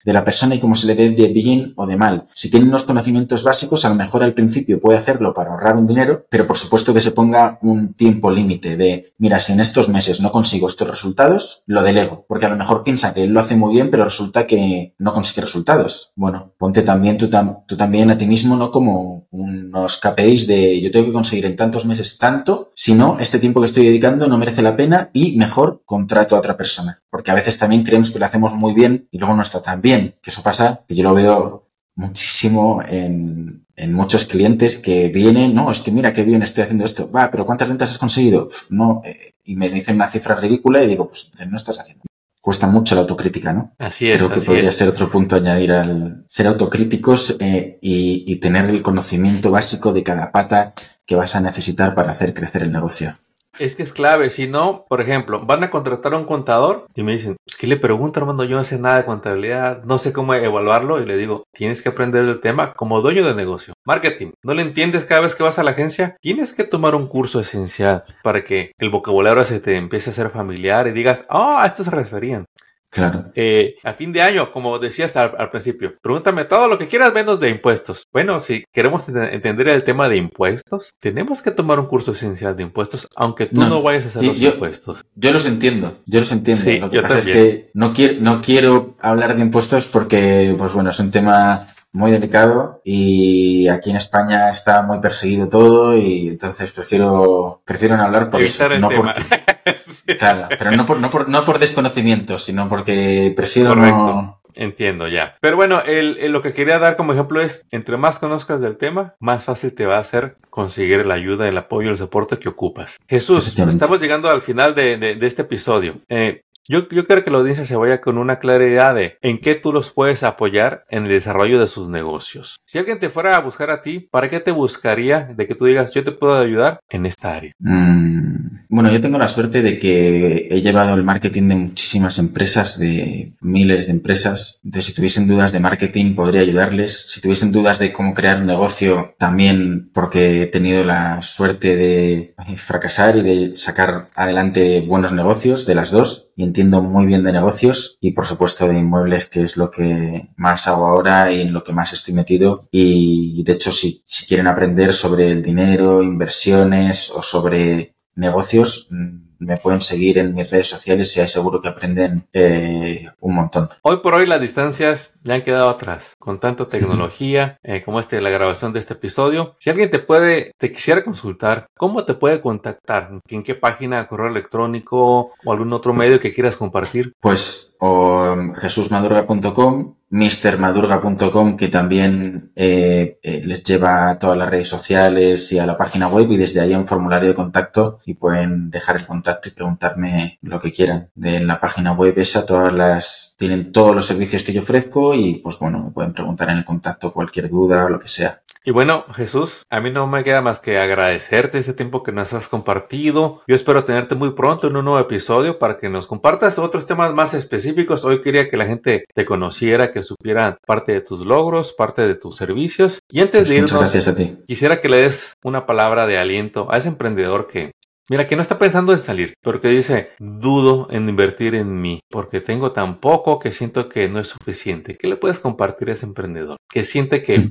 de 0.07 0.13
la 0.13 0.23
persona 0.23 0.55
y 0.55 0.59
cómo 0.59 0.73
se 0.73 0.87
le 0.87 0.95
dé 0.95 1.09
de 1.09 1.27
bien 1.27 1.73
o 1.75 1.85
de 1.85 1.97
mal. 1.97 2.27
Si 2.33 2.49
tiene 2.49 2.65
unos 2.65 2.83
conocimientos 2.83 3.43
básicos, 3.43 3.83
a 3.83 3.89
lo 3.89 3.95
mejor 3.95 4.23
al 4.23 4.33
principio 4.33 4.79
puede 4.79 4.97
hacerlo 4.97 5.33
para 5.33 5.51
ahorrar 5.51 5.75
un 5.75 5.85
dinero, 5.85 6.25
pero 6.29 6.47
por 6.47 6.57
supuesto 6.57 6.93
que 6.93 7.01
se 7.01 7.11
ponga 7.11 7.59
un 7.61 7.93
tiempo 7.93 8.31
límite 8.31 8.77
de, 8.77 9.11
mira, 9.17 9.41
si 9.41 9.51
en 9.51 9.59
estos 9.59 9.89
meses 9.89 10.21
no 10.21 10.31
consigo 10.31 10.67
estos 10.67 10.87
resultados, 10.87 11.63
lo 11.65 11.83
delego, 11.83 12.23
porque 12.25 12.45
a 12.45 12.49
lo 12.49 12.55
mejor 12.55 12.85
piensa 12.85 13.13
que 13.13 13.25
él 13.25 13.31
lo 13.31 13.41
hace 13.41 13.57
muy 13.57 13.73
bien, 13.73 13.91
pero 13.91 14.05
resulta 14.05 14.47
que 14.47 14.95
no 14.97 15.11
consigue 15.11 15.41
resultados. 15.41 16.13
Bueno, 16.15 16.53
ponte 16.57 16.83
también 16.83 17.17
tú, 17.17 17.29
tú 17.67 17.75
también 17.75 18.09
a 18.09 18.17
ti 18.17 18.27
mismo, 18.27 18.55
¿no? 18.55 18.71
Como 18.71 19.27
unos 19.31 19.97
KPIs 19.97 20.47
de 20.47 20.79
yo 20.79 20.89
tengo 20.89 21.07
que 21.07 21.11
conseguir 21.11 21.47
en 21.47 21.57
tantos 21.57 21.85
meses 21.85 22.17
tanto, 22.17 22.71
si 22.75 22.93
no, 22.93 23.19
este 23.19 23.39
tiempo 23.39 23.59
que 23.59 23.65
estoy 23.65 23.85
dedicando 23.85 24.29
no 24.29 24.37
merece 24.37 24.61
la 24.61 24.77
pena 24.77 25.09
y 25.11 25.35
mejor 25.35 25.81
contrato 25.83 26.37
a 26.37 26.39
otra 26.39 26.55
persona. 26.55 27.01
Porque 27.09 27.31
a 27.31 27.35
veces 27.35 27.57
también 27.57 27.83
creemos 27.83 28.09
que 28.09 28.19
lo 28.19 28.25
hacemos 28.25 28.53
muy 28.53 28.73
bien 28.73 29.09
y 29.11 29.17
luego 29.17 29.35
no 29.35 29.41
está 29.41 29.61
tan 29.61 29.81
bien 29.81 29.96
que 30.21 30.31
eso 30.31 30.43
pasa, 30.43 30.81
que 30.87 30.95
yo 30.95 31.03
lo 31.03 31.13
veo 31.13 31.67
muchísimo 31.95 32.81
en, 32.87 33.65
muchos 33.89 34.25
clientes 34.25 34.77
que 34.77 35.09
vienen, 35.09 35.53
no, 35.53 35.69
es 35.71 35.79
que 35.79 35.91
mira 35.91 36.11
qué 36.11 36.23
bien 36.23 36.41
estoy 36.41 36.63
haciendo 36.63 36.85
esto, 36.85 37.11
va, 37.11 37.29
pero 37.29 37.45
¿cuántas 37.45 37.69
ventas 37.69 37.91
has 37.91 37.97
conseguido? 37.97 38.47
no, 38.69 39.01
eh, 39.05 39.33
y 39.43 39.55
me 39.55 39.69
dicen 39.69 39.95
una 39.95 40.07
cifra 40.07 40.35
ridícula 40.35 40.83
y 40.83 40.87
digo, 40.87 41.07
pues 41.07 41.31
no 41.47 41.55
estás 41.55 41.79
haciendo. 41.79 42.03
Cuesta 42.41 42.67
mucho 42.67 42.95
la 42.95 43.01
autocrítica, 43.01 43.53
¿no? 43.53 43.73
Así 43.77 44.09
es. 44.09 44.17
Creo 44.17 44.31
que 44.31 44.41
podría 44.41 44.71
ser 44.71 44.87
otro 44.87 45.09
punto 45.09 45.35
a 45.35 45.39
añadir 45.39 45.71
al 45.71 46.25
ser 46.27 46.47
autocríticos 46.47 47.35
eh, 47.39 47.77
y 47.81 48.35
tener 48.37 48.69
el 48.69 48.81
conocimiento 48.81 49.51
básico 49.51 49.93
de 49.93 50.03
cada 50.03 50.31
pata 50.31 50.73
que 51.05 51.15
vas 51.15 51.35
a 51.35 51.41
necesitar 51.41 51.95
para 51.95 52.11
hacer 52.11 52.33
crecer 52.33 52.63
el 52.63 52.71
negocio. 52.71 53.17
Es 53.59 53.75
que 53.75 53.83
es 53.83 53.91
clave, 53.91 54.29
si 54.29 54.47
no, 54.47 54.85
por 54.87 55.01
ejemplo, 55.01 55.45
van 55.45 55.63
a 55.63 55.71
contratar 55.71 56.13
a 56.13 56.17
un 56.17 56.25
contador 56.25 56.85
y 56.93 57.03
me 57.03 57.13
dicen, 57.13 57.37
pues, 57.43 57.57
¿qué 57.57 57.65
le 57.65 57.77
pregunto, 57.77 58.19
Armando? 58.19 58.43
Yo 58.43 58.55
no 58.55 58.63
sé 58.63 58.77
nada 58.77 58.97
de 58.97 59.05
contabilidad, 59.05 59.83
no 59.83 59.97
sé 59.97 60.13
cómo 60.13 60.33
evaluarlo 60.33 61.01
y 61.01 61.05
le 61.05 61.17
digo, 61.17 61.43
tienes 61.53 61.81
que 61.81 61.89
aprender 61.89 62.25
el 62.25 62.39
tema 62.39 62.73
como 62.73 63.01
dueño 63.01 63.25
de 63.25 63.33
negocio. 63.33 63.73
Marketing, 63.85 64.31
¿no 64.43 64.53
le 64.53 64.61
entiendes 64.61 65.05
cada 65.05 65.21
vez 65.21 65.35
que 65.35 65.43
vas 65.43 65.57
a 65.57 65.63
la 65.63 65.71
agencia? 65.71 66.17
Tienes 66.21 66.53
que 66.53 66.63
tomar 66.65 66.93
un 66.93 67.07
curso 67.07 67.39
esencial 67.39 68.03
para 68.23 68.43
que 68.43 68.71
el 68.77 68.91
vocabulario 68.91 69.43
se 69.43 69.59
te 69.59 69.75
empiece 69.75 70.11
a 70.11 70.13
ser 70.13 70.29
familiar 70.29 70.87
y 70.87 70.91
digas, 70.91 71.25
ah, 71.29 71.63
a 71.63 71.65
esto 71.65 71.83
se 71.83 71.91
referían. 71.91 72.45
Claro. 72.89 73.31
Eh, 73.35 73.75
a 73.83 73.93
fin 73.93 74.13
de 74.13 74.21
año, 74.21 74.51
como 74.51 74.79
decías 74.79 75.15
al, 75.17 75.49
principio, 75.49 75.95
pregúntame 76.01 76.45
todo 76.45 76.67
lo 76.67 76.77
que 76.77 76.87
quieras 76.87 77.13
menos 77.13 77.39
de 77.39 77.49
impuestos. 77.49 78.07
Bueno, 78.11 78.39
si 78.39 78.63
queremos 78.71 79.07
entender 79.09 79.67
el 79.69 79.83
tema 79.83 80.09
de 80.09 80.17
impuestos, 80.17 80.91
tenemos 80.99 81.41
que 81.41 81.51
tomar 81.51 81.79
un 81.79 81.87
curso 81.87 82.11
esencial 82.11 82.55
de 82.55 82.63
impuestos, 82.63 83.07
aunque 83.15 83.47
tú 83.47 83.61
no, 83.61 83.81
vayas 83.81 84.05
a 84.05 84.07
hacer 84.09 84.23
los 84.23 84.41
impuestos. 84.41 85.05
Yo 85.15 85.31
los 85.31 85.45
entiendo, 85.45 85.97
yo 86.05 86.19
los 86.19 86.31
entiendo. 86.31 86.87
lo 86.87 86.89
que 86.89 87.01
pasa 87.01 87.19
es 87.19 87.25
que 87.25 87.69
no 87.73 87.93
quiero, 87.93 88.15
no 88.21 88.41
quiero 88.41 88.95
hablar 89.01 89.35
de 89.35 89.41
impuestos 89.41 89.87
porque, 89.87 90.55
pues 90.57 90.73
bueno, 90.73 90.89
es 90.89 90.99
un 90.99 91.11
tema 91.11 91.67
muy 91.93 92.11
delicado 92.11 92.81
y 92.83 93.67
aquí 93.69 93.89
en 93.89 93.95
España 93.95 94.49
está 94.49 94.81
muy 94.81 94.99
perseguido 94.99 95.49
todo 95.49 95.97
y 95.97 96.27
entonces 96.29 96.71
prefiero 96.71 97.61
prefiero 97.65 97.97
no 97.97 98.03
hablar 98.03 98.29
por 98.29 98.41
eso, 98.41 98.69
no 98.77 98.89
claro, 100.19 100.47
pero 100.57 100.71
no 100.71 100.85
por, 100.85 100.99
no 100.99 101.09
por, 101.09 101.29
no 101.29 101.45
por 101.45 101.59
desconocimiento, 101.59 102.37
sino 102.37 102.67
porque 102.69 103.33
prefiero 103.35 103.75
no 103.75 104.37
Entiendo 104.57 105.07
ya. 105.07 105.37
Pero 105.39 105.55
bueno, 105.55 105.81
el, 105.83 106.31
lo 106.31 106.41
que 106.41 106.51
quería 106.51 106.79
dar 106.79 106.97
como 106.97 107.13
ejemplo 107.13 107.41
es, 107.41 107.65
entre 107.69 107.95
más 107.95 108.17
conozcas 108.17 108.59
del 108.59 108.77
tema, 108.77 109.15
más 109.19 109.45
fácil 109.45 109.73
te 109.73 109.85
va 109.85 109.99
a 109.99 110.03
ser 110.03 110.35
conseguir 110.49 111.05
la 111.05 111.13
ayuda, 111.13 111.47
el 111.47 111.57
apoyo, 111.57 111.91
el 111.91 111.97
soporte 111.97 112.39
que 112.39 112.49
ocupas. 112.49 112.97
Jesús, 113.07 113.55
estamos 113.59 114.01
llegando 114.01 114.29
al 114.29 114.41
final 114.41 114.73
de, 114.73 114.97
de, 114.97 115.27
este 115.27 115.43
episodio. 115.43 115.99
Eh, 116.09 116.41
yo, 116.67 116.87
yo 116.89 117.05
quiero 117.05 117.23
que 117.23 117.31
la 117.31 117.37
audiencia 117.37 117.65
se 117.65 117.75
vaya 117.75 118.01
con 118.01 118.17
una 118.17 118.39
clara 118.39 118.67
idea 118.67 118.93
de 118.93 119.17
en 119.21 119.39
qué 119.39 119.55
tú 119.55 119.71
los 119.71 119.91
puedes 119.91 120.23
apoyar 120.23 120.85
en 120.89 121.03
el 121.03 121.09
desarrollo 121.09 121.59
de 121.59 121.67
sus 121.67 121.89
negocios. 121.89 122.59
Si 122.65 122.77
alguien 122.77 122.99
te 122.99 123.09
fuera 123.09 123.35
a 123.37 123.41
buscar 123.41 123.69
a 123.69 123.81
ti, 123.81 123.99
¿para 123.99 124.29
qué 124.29 124.39
te 124.39 124.51
buscaría 124.51 125.21
de 125.35 125.47
que 125.47 125.55
tú 125.55 125.65
digas 125.65 125.93
yo 125.93 126.03
te 126.03 126.11
puedo 126.11 126.37
ayudar 126.37 126.79
en 126.89 127.05
esta 127.05 127.33
área? 127.33 127.53
Mm, 127.59 128.65
bueno, 128.69 128.91
yo 128.91 128.99
tengo 128.99 129.17
la 129.17 129.29
suerte 129.29 129.61
de 129.61 129.79
que 129.79 130.47
he 130.51 130.61
llevado 130.61 130.95
el 130.95 131.03
marketing 131.03 131.47
de 131.47 131.55
muchísimas 131.55 132.19
empresas, 132.19 132.77
de 132.77 133.31
miles 133.39 133.87
de 133.87 133.93
empresas. 133.93 134.59
Entonces, 134.63 134.85
si 134.85 134.93
tuviesen 134.93 135.27
dudas 135.27 135.51
de 135.51 135.59
marketing, 135.59 136.15
podría 136.15 136.41
ayudarles. 136.41 137.07
Si 137.09 137.21
tuviesen 137.21 137.51
dudas 137.51 137.79
de 137.79 137.93
cómo 137.93 138.13
crear 138.13 138.41
un 138.41 138.47
negocio, 138.47 139.15
también 139.17 139.89
porque 139.93 140.43
he 140.43 140.45
tenido 140.47 140.83
la 140.83 141.21
suerte 141.21 141.75
de 141.75 142.33
fracasar 142.57 143.15
y 143.17 143.21
de 143.21 143.55
sacar 143.55 144.09
adelante 144.15 144.81
buenos 144.81 145.13
negocios 145.13 145.65
de 145.65 145.75
las 145.75 145.91
dos. 145.91 146.33
Y 146.35 146.43
entiendo 146.57 146.81
muy 146.81 147.05
bien 147.05 147.23
de 147.23 147.31
negocios 147.31 147.99
y 148.01 148.13
por 148.13 148.25
supuesto 148.25 148.67
de 148.67 148.79
inmuebles, 148.79 149.27
que 149.27 149.43
es 149.43 149.57
lo 149.57 149.69
que 149.69 150.29
más 150.37 150.67
hago 150.67 150.87
ahora 150.87 151.31
y 151.31 151.41
en 151.41 151.53
lo 151.53 151.63
que 151.63 151.71
más 151.71 151.93
estoy 151.93 152.15
metido. 152.15 152.67
Y 152.71 153.43
de 153.43 153.53
hecho, 153.53 153.71
si, 153.71 154.01
si 154.05 154.25
quieren 154.25 154.47
aprender 154.47 154.91
sobre 154.91 155.29
el 155.29 155.43
dinero, 155.43 156.01
inversiones 156.01 157.11
o 157.11 157.21
sobre 157.21 157.93
negocios, 158.15 158.87
mm, 158.89 159.26
me 159.39 159.57
pueden 159.57 159.81
seguir 159.81 160.17
en 160.17 160.33
mis 160.33 160.49
redes 160.49 160.67
sociales 160.67 161.15
y 161.15 161.27
seguro 161.27 161.61
que 161.61 161.69
aprenden 161.69 162.27
eh, 162.33 163.07
un 163.19 163.35
montón. 163.35 163.69
Hoy 163.81 163.97
por 163.97 164.13
hoy 164.13 164.25
las 164.25 164.41
distancias 164.41 165.13
ya 165.23 165.35
han 165.35 165.43
quedado 165.43 165.69
atrás 165.69 166.15
con 166.19 166.39
tanta 166.39 166.67
tecnología 166.67 167.57
eh, 167.63 167.81
como 167.83 167.99
este 167.99 168.21
la 168.21 168.29
grabación 168.29 168.73
de 168.73 168.79
este 168.79 168.93
episodio. 168.93 169.55
Si 169.59 169.69
alguien 169.69 169.89
te 169.89 169.99
puede, 169.99 170.51
te 170.57 170.71
quisiera 170.71 171.03
consultar, 171.03 171.67
¿cómo 171.77 172.05
te 172.05 172.13
puede 172.13 172.41
contactar? 172.41 173.19
¿En 173.27 173.43
qué 173.43 173.55
página, 173.55 174.07
correo 174.07 174.29
electrónico 174.29 175.33
o 175.43 175.51
algún 175.51 175.73
otro 175.73 175.93
medio 175.93 176.19
que 176.19 176.33
quieras 176.33 176.57
compartir? 176.57 177.13
Pues 177.19 177.75
o 177.79 178.35
jesusmadurga.com 178.59 179.95
mrmadurga.com 180.09 181.57
que 181.57 181.67
también 181.67 182.51
eh, 182.55 183.19
eh, 183.21 183.41
les 183.45 183.63
lleva 183.63 184.09
a 184.09 184.19
todas 184.19 184.37
las 184.37 184.49
redes 184.49 184.69
sociales 184.69 185.51
y 185.51 185.59
a 185.59 185.65
la 185.65 185.77
página 185.77 186.07
web 186.07 186.31
y 186.31 186.37
desde 186.37 186.61
ahí 186.61 186.73
un 186.73 186.87
formulario 186.87 187.29
de 187.29 187.35
contacto 187.35 187.99
y 188.05 188.13
pueden 188.13 188.69
dejar 188.69 188.97
el 188.97 189.05
contacto 189.05 189.49
y 189.49 189.51
preguntarme 189.51 190.39
lo 190.41 190.59
que 190.59 190.71
quieran. 190.71 191.09
De 191.15 191.39
la 191.41 191.59
página 191.59 191.91
web 191.91 192.13
esa 192.17 192.45
todas 192.45 192.73
las 192.73 193.35
tienen 193.37 193.71
todos 193.71 193.95
los 193.95 194.05
servicios 194.05 194.43
que 194.43 194.53
yo 194.53 194.61
ofrezco 194.61 195.13
y 195.13 195.35
pues 195.35 195.59
bueno, 195.59 195.83
me 195.83 195.91
pueden 195.91 196.13
preguntar 196.13 196.49
en 196.49 196.57
el 196.57 196.65
contacto 196.65 197.11
cualquier 197.11 197.49
duda 197.49 197.85
o 197.85 197.89
lo 197.89 197.99
que 197.99 198.07
sea. 198.07 198.41
Y 198.63 198.71
bueno, 198.71 199.05
Jesús, 199.15 199.63
a 199.69 199.79
mí 199.79 199.91
no 199.91 200.07
me 200.07 200.23
queda 200.23 200.41
más 200.41 200.59
que 200.59 200.77
agradecerte 200.77 201.57
este 201.57 201.73
tiempo 201.73 202.03
que 202.03 202.11
nos 202.11 202.33
has 202.33 202.47
compartido. 202.49 203.41
Yo 203.47 203.55
espero 203.55 203.85
tenerte 203.85 204.15
muy 204.15 204.31
pronto 204.31 204.67
en 204.67 204.75
un 204.75 204.85
nuevo 204.85 204.99
episodio 204.99 205.57
para 205.57 205.77
que 205.77 205.89
nos 205.89 206.07
compartas 206.07 206.59
otros 206.59 206.85
temas 206.85 207.13
más 207.13 207.33
específicos. 207.33 208.03
Hoy 208.03 208.21
quería 208.21 208.49
que 208.49 208.57
la 208.57 208.65
gente 208.65 209.05
te 209.13 209.25
conociera, 209.25 209.93
que 209.93 210.03
supieran 210.03 210.57
parte 210.65 210.91
de 210.91 211.01
tus 211.01 211.25
logros, 211.25 211.73
parte 211.73 212.05
de 212.05 212.15
tus 212.15 212.35
servicios. 212.35 212.99
Y 213.09 213.21
antes 213.21 213.41
Pues 213.41 213.49
de 213.49 213.55
irnos, 213.55 213.71
gracias 213.71 214.07
a 214.09 214.15
ti. 214.15 214.37
quisiera 214.45 214.81
que 214.81 214.89
le 214.89 214.97
des 214.97 215.33
una 215.43 215.65
palabra 215.65 216.05
de 216.05 216.17
aliento 216.17 216.67
a 216.71 216.77
ese 216.77 216.89
emprendedor 216.89 217.47
que 217.47 217.71
Mira, 218.09 218.25
que 218.25 218.37
no 218.37 218.41
está 218.41 218.57
pensando 218.57 218.93
en 218.93 218.99
salir, 218.99 219.33
pero 219.41 219.59
que 219.59 219.67
dice, 219.67 220.11
dudo 220.17 220.87
en 220.91 221.09
invertir 221.09 221.55
en 221.55 221.81
mí, 221.81 221.99
porque 222.09 222.39
tengo 222.39 222.71
tan 222.71 223.01
poco 223.01 223.37
que 223.37 223.51
siento 223.51 223.89
que 223.89 224.07
no 224.07 224.21
es 224.21 224.29
suficiente. 224.29 224.95
¿Qué 224.97 225.09
le 225.09 225.17
puedes 225.17 225.39
compartir 225.39 225.89
a 225.89 225.91
ese 225.91 226.05
emprendedor? 226.05 226.55
Que 226.71 226.85
siente 226.85 227.21
que, 227.21 227.49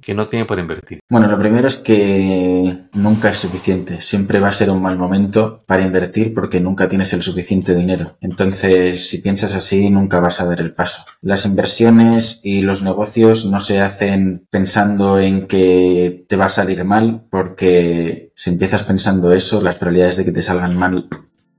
que 0.00 0.14
no 0.14 0.26
tiene 0.26 0.44
para 0.44 0.60
invertir. 0.60 1.00
Bueno, 1.10 1.28
lo 1.28 1.38
primero 1.38 1.66
es 1.66 1.76
que 1.76 2.76
nunca 2.92 3.30
es 3.30 3.38
suficiente. 3.38 4.00
Siempre 4.00 4.38
va 4.38 4.48
a 4.48 4.52
ser 4.52 4.70
un 4.70 4.82
mal 4.82 4.98
momento 4.98 5.64
para 5.66 5.82
invertir 5.82 6.34
porque 6.34 6.60
nunca 6.60 6.88
tienes 6.88 7.12
el 7.12 7.22
suficiente 7.22 7.74
dinero. 7.74 8.16
Entonces, 8.20 9.08
si 9.08 9.18
piensas 9.18 9.54
así, 9.54 9.90
nunca 9.90 10.20
vas 10.20 10.40
a 10.40 10.44
dar 10.44 10.60
el 10.60 10.74
paso. 10.74 11.04
Las 11.22 11.46
inversiones 11.46 12.40
y 12.44 12.62
los 12.62 12.82
negocios 12.82 13.46
no 13.46 13.60
se 13.60 13.80
hacen 13.80 14.46
pensando 14.50 15.18
en 15.18 15.46
que 15.46 16.24
te 16.28 16.36
va 16.36 16.46
a 16.46 16.50
salir 16.50 16.84
mal 16.84 17.24
porque 17.30 18.32
si 18.34 18.50
empiezas 18.50 18.82
pensando 18.82 19.32
eso, 19.32 19.62
las 19.62 19.76
probabilidades 19.76 20.16
de 20.16 20.24
que 20.24 20.32
te 20.32 20.42
salgan 20.42 20.76
mal 20.76 21.08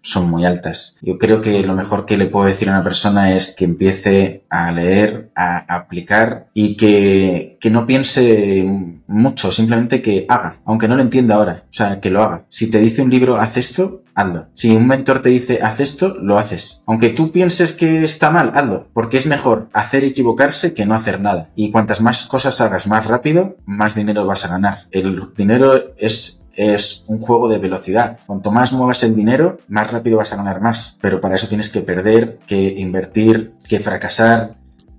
son 0.06 0.30
muy 0.30 0.46
altas. 0.46 0.98
Yo 1.02 1.18
creo 1.18 1.42
que 1.42 1.64
lo 1.64 1.74
mejor 1.74 2.06
que 2.06 2.18
le 2.18 2.28
puedo 2.28 2.46
decir 2.46 2.70
a 2.70 2.74
una 2.74 2.84
persona 2.84 3.36
es 3.36 3.56
que 3.56 3.66
empiece 3.66 4.46
a 4.50 4.72
leer, 4.72 5.32
a 5.36 5.66
aplicar 5.76 6.48
y 6.54 6.78
que, 6.78 7.58
que 7.60 7.70
no 7.72 7.88
piense 7.88 8.66
mucho, 9.08 9.52
simplemente 9.52 10.02
que 10.02 10.26
haga, 10.30 10.60
aunque 10.66 10.88
no 10.88 10.96
lo 10.96 11.02
entienda 11.02 11.36
ahora, 11.36 11.64
o 11.64 11.74
sea, 11.74 12.00
que 12.00 12.12
lo 12.12 12.24
haga. 12.24 12.46
Si 12.50 12.68
te 12.68 12.80
dice 12.80 13.02
un 13.02 13.10
libro, 13.10 13.38
haz 13.38 13.58
esto, 13.58 14.04
hazlo. 14.14 14.48
Si 14.54 14.76
un 14.76 14.86
mentor 14.86 15.22
te 15.22 15.30
dice, 15.30 15.60
haz 15.64 15.80
esto, 15.80 16.16
lo 16.22 16.38
haces. 16.38 16.84
Aunque 16.86 17.10
tú 17.10 17.32
pienses 17.32 17.74
que 17.74 18.04
está 18.04 18.30
mal, 18.30 18.52
hazlo, 18.54 18.88
porque 18.94 19.18
es 19.18 19.26
mejor 19.26 19.70
hacer 19.74 20.04
equivocarse 20.04 20.76
que 20.76 20.86
no 20.86 20.94
hacer 20.94 21.20
nada. 21.20 21.50
Y 21.56 21.72
cuantas 21.72 22.02
más 22.02 22.26
cosas 22.28 22.62
hagas 22.62 22.86
más 22.86 23.06
rápido, 23.08 23.58
más 23.66 23.96
dinero 23.96 24.26
vas 24.26 24.46
a 24.46 24.50
ganar. 24.50 24.80
El 24.92 25.20
dinero 25.36 25.74
es 25.98 26.42
es 26.56 27.04
un 27.08 27.20
juego 27.20 27.48
de 27.50 27.58
velocidad. 27.60 28.18
Cuanto 28.26 28.52
más 28.52 28.74
muevas 28.74 29.04
el 29.04 29.16
dinero, 29.16 29.60
más 29.68 29.92
rápido 29.92 30.18
vas 30.18 30.34
a 30.34 30.38
ganar 30.38 30.62
más. 30.62 30.98
Pero 31.02 31.22
para 31.22 31.36
eso 31.36 31.48
tienes 31.48 31.70
que 31.70 31.82
perder, 31.82 32.40
que 32.48 32.58
invertir, 32.78 33.54
que 33.68 33.80
fracasar 33.80 34.56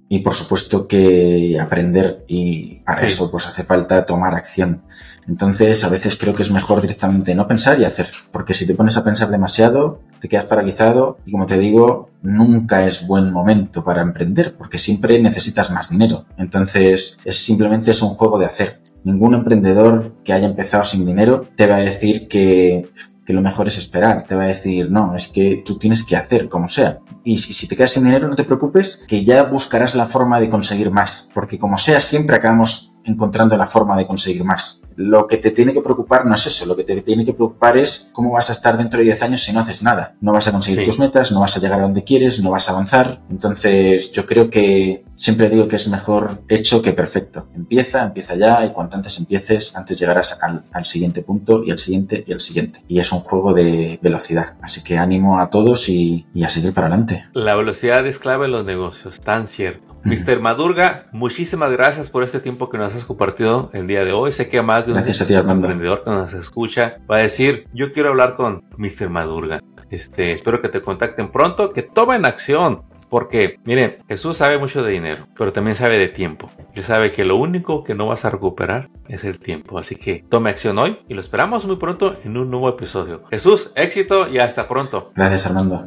y 0.09 0.21
por 0.21 0.35
supuesto 0.35 0.87
que 0.87 1.59
aprender 1.61 2.25
y 2.29 2.77
para 2.85 3.01
Sí. 3.01 3.07
eso 3.07 3.31
pues 3.31 3.47
hace 3.47 3.64
falta 3.64 4.07
tomar 4.07 4.35
acción. 4.35 4.83
Entonces 5.28 5.82
a 5.84 5.88
veces 5.88 6.16
creo 6.16 6.34
que 6.34 6.42
es 6.42 6.50
mejor 6.50 6.80
directamente 6.80 7.34
no 7.34 7.48
pensar 7.48 7.78
y 7.80 7.84
hacer, 7.84 8.08
porque 8.32 8.54
si 8.54 8.66
te 8.66 8.74
pones 8.74 8.96
a 8.96 9.04
pensar 9.04 9.28
demasiado, 9.28 10.00
te 10.20 10.28
quedas 10.28 10.44
paralizado 10.44 11.18
y 11.26 11.32
como 11.32 11.46
te 11.46 11.58
digo, 11.58 12.10
nunca 12.22 12.86
es 12.86 13.06
buen 13.06 13.32
momento 13.32 13.84
para 13.84 14.02
emprender, 14.02 14.56
porque 14.56 14.78
siempre 14.78 15.20
necesitas 15.20 15.70
más 15.70 15.90
dinero. 15.90 16.26
Entonces 16.36 17.18
es 17.24 17.38
simplemente 17.38 17.90
es 17.90 18.02
un 18.02 18.10
juego 18.10 18.38
de 18.38 18.46
hacer. 18.46 18.80
Ningún 19.04 19.34
emprendedor 19.34 20.16
que 20.24 20.32
haya 20.32 20.46
empezado 20.46 20.82
sin 20.82 21.06
dinero 21.06 21.46
te 21.54 21.68
va 21.68 21.76
a 21.76 21.80
decir 21.80 22.26
que, 22.26 22.88
lo 23.28 23.40
mejor 23.40 23.68
es 23.68 23.78
esperar. 23.78 24.24
Te 24.26 24.34
va 24.34 24.42
a 24.42 24.48
decir, 24.48 24.90
no, 24.90 25.14
es 25.14 25.28
que 25.28 25.62
tú 25.64 25.78
tienes 25.78 26.02
que 26.02 26.16
hacer 26.16 26.48
como 26.48 26.68
sea. 26.68 26.98
Y 27.22 27.38
si 27.38 27.68
te 27.68 27.76
quedas 27.76 27.92
sin 27.92 28.02
dinero, 28.02 28.26
no 28.26 28.34
te 28.34 28.42
preocupes, 28.42 29.04
que 29.06 29.24
ya 29.24 29.44
buscarás 29.44 29.94
la 29.94 30.06
forma 30.06 30.40
de 30.40 30.48
conseguir 30.48 30.90
más. 30.90 31.28
Porque 31.32 31.56
como 31.56 31.78
sea, 31.78 32.00
siempre 32.00 32.34
acabamos 32.34 32.96
encontrando 33.04 33.56
la 33.56 33.68
forma 33.68 33.96
de 33.96 34.08
conseguir 34.08 34.42
más. 34.42 34.82
Lo 34.96 35.26
que 35.26 35.37
te 35.37 35.50
tiene 35.50 35.72
que 35.72 35.80
preocupar 35.80 36.26
no 36.26 36.35
es 36.35 36.46
eso, 36.46 36.66
lo 36.66 36.74
que 36.76 36.85
te 36.85 37.00
tiene 37.02 37.24
que 37.24 37.32
preocupar 37.35 37.76
es 37.76 38.09
cómo 38.12 38.32
vas 38.32 38.48
a 38.48 38.52
estar 38.52 38.76
dentro 38.76 38.98
de 38.98 39.04
10 39.04 39.22
años 39.22 39.42
si 39.42 39.52
no 39.52 39.61
haces 39.61 39.82
nada. 39.82 40.16
No 40.20 40.32
vas 40.32 40.48
a 40.48 40.52
conseguir 40.52 40.80
Sí. 40.80 40.87
tus 40.87 40.98
metas, 40.98 41.32
no 41.32 41.40
vas 41.40 41.56
a 41.56 41.61
llegar 41.61 41.78
a 41.80 41.82
donde 41.82 42.04
quieres, 42.04 42.42
no 42.42 42.50
vas 42.50 42.68
a 42.68 42.72
avanzar. 42.72 43.20
Entonces 43.30 44.11
yo 44.12 44.26
creo 44.26 44.50
que 44.50 45.04
siempre 45.14 45.48
digo 45.48 45.68
que 45.68 45.76
es 45.76 45.88
mejor 45.88 46.42
hecho 46.48 46.82
que 46.82 46.92
perfecto. 46.92 47.48
Empieza, 47.54 48.04
empieza 48.04 48.35
ya 48.35 48.64
y 48.64 48.70
cuanto 48.70 48.96
antes 48.96 49.18
empieces, 49.18 49.74
antes 49.76 49.98
llegarás 49.98 50.38
al, 50.42 50.64
al 50.72 50.85
siguiente 50.85 51.22
punto 51.22 51.62
y 51.64 51.70
al 51.70 51.78
siguiente 51.78 52.24
y 52.26 52.32
al 52.32 52.40
siguiente. 52.40 52.80
Y 52.88 52.98
es 52.98 53.12
un 53.12 53.20
juego 53.20 53.54
de 53.54 53.98
velocidad. 54.02 54.54
Así 54.62 54.82
que 54.82 54.98
ánimo 54.98 55.40
a 55.40 55.50
todos 55.50 55.88
y, 55.88 56.26
y 56.35 56.44
a 56.44 56.48
seguir 56.48 56.72
para 56.74 56.88
adelante. 56.88 57.24
La 57.32 57.54
velocidad 57.54 58.06
es 58.06 58.18
clave 58.18 58.46
en 58.46 58.52
los 58.52 58.64
negocios, 58.64 59.20
tan 59.20 59.46
cierto. 59.46 60.00
Mr. 60.04 60.40
Madurga, 60.40 61.06
muchísimas 61.12 61.72
gracias 61.72 62.11
por 62.11 62.22
este 62.22 62.40
tiempo 62.40 62.68
que 62.70 62.78
nos 62.78 62.94
has 62.94 63.04
compartido 63.04 63.70
el 63.72 63.87
día 63.87 64.04
de 64.04 64.12
hoy. 64.12 64.32
Sé 64.32 64.48
que 64.48 64.62
más 64.62 64.86
de 64.87 64.92
un 64.92 64.96
Gracias 64.96 65.20
a 65.22 65.27
ti, 65.27 65.35
Armando. 65.35 65.66
emprendedor 65.66 66.05
que 66.05 66.11
nos 66.11 66.33
escucha 66.33 66.99
va 67.11 67.16
a 67.16 67.20
decir, 67.20 67.66
yo 67.72 67.92
quiero 67.92 68.11
hablar 68.11 68.37
con 68.37 68.64
Mr. 68.77 69.11
Madurga. 69.11 69.61
Este, 69.90 70.33
espero 70.33 70.61
que 70.61 70.68
te 70.68 70.81
contacten 70.81 71.31
pronto, 71.31 71.70
que 71.70 71.83
tomen 71.83 72.25
acción. 72.25 72.83
Porque, 73.09 73.61
miren, 73.64 73.99
Jesús 74.09 74.38
sabe 74.38 74.59
mucho 74.59 74.83
de 74.83 74.90
dinero, 74.90 75.29
pero 75.37 75.53
también 75.53 75.77
sabe 75.77 75.96
de 75.96 76.09
tiempo. 76.09 76.51
Él 76.75 76.83
sabe 76.83 77.12
que 77.12 77.25
lo 77.25 77.37
único 77.37 77.85
que 77.85 77.94
no 77.94 78.07
vas 78.07 78.25
a 78.25 78.31
recuperar 78.31 78.88
es 79.09 79.22
el 79.22 79.38
tiempo. 79.38 79.79
Así 79.79 79.94
que 79.94 80.25
tome 80.29 80.51
acción 80.51 80.77
hoy 80.79 80.99
y 81.09 81.14
lo 81.14 81.20
esperamos 81.20 81.66
muy 81.66 81.77
pronto 81.77 82.16
en 82.25 82.37
un 82.37 82.51
nuevo 82.51 82.68
episodio. 82.68 83.22
Jesús, 83.31 83.70
éxito 83.77 84.29
y 84.29 84.38
hasta 84.38 84.66
pronto. 84.66 85.12
Gracias 85.14 85.46
Armando. 85.46 85.87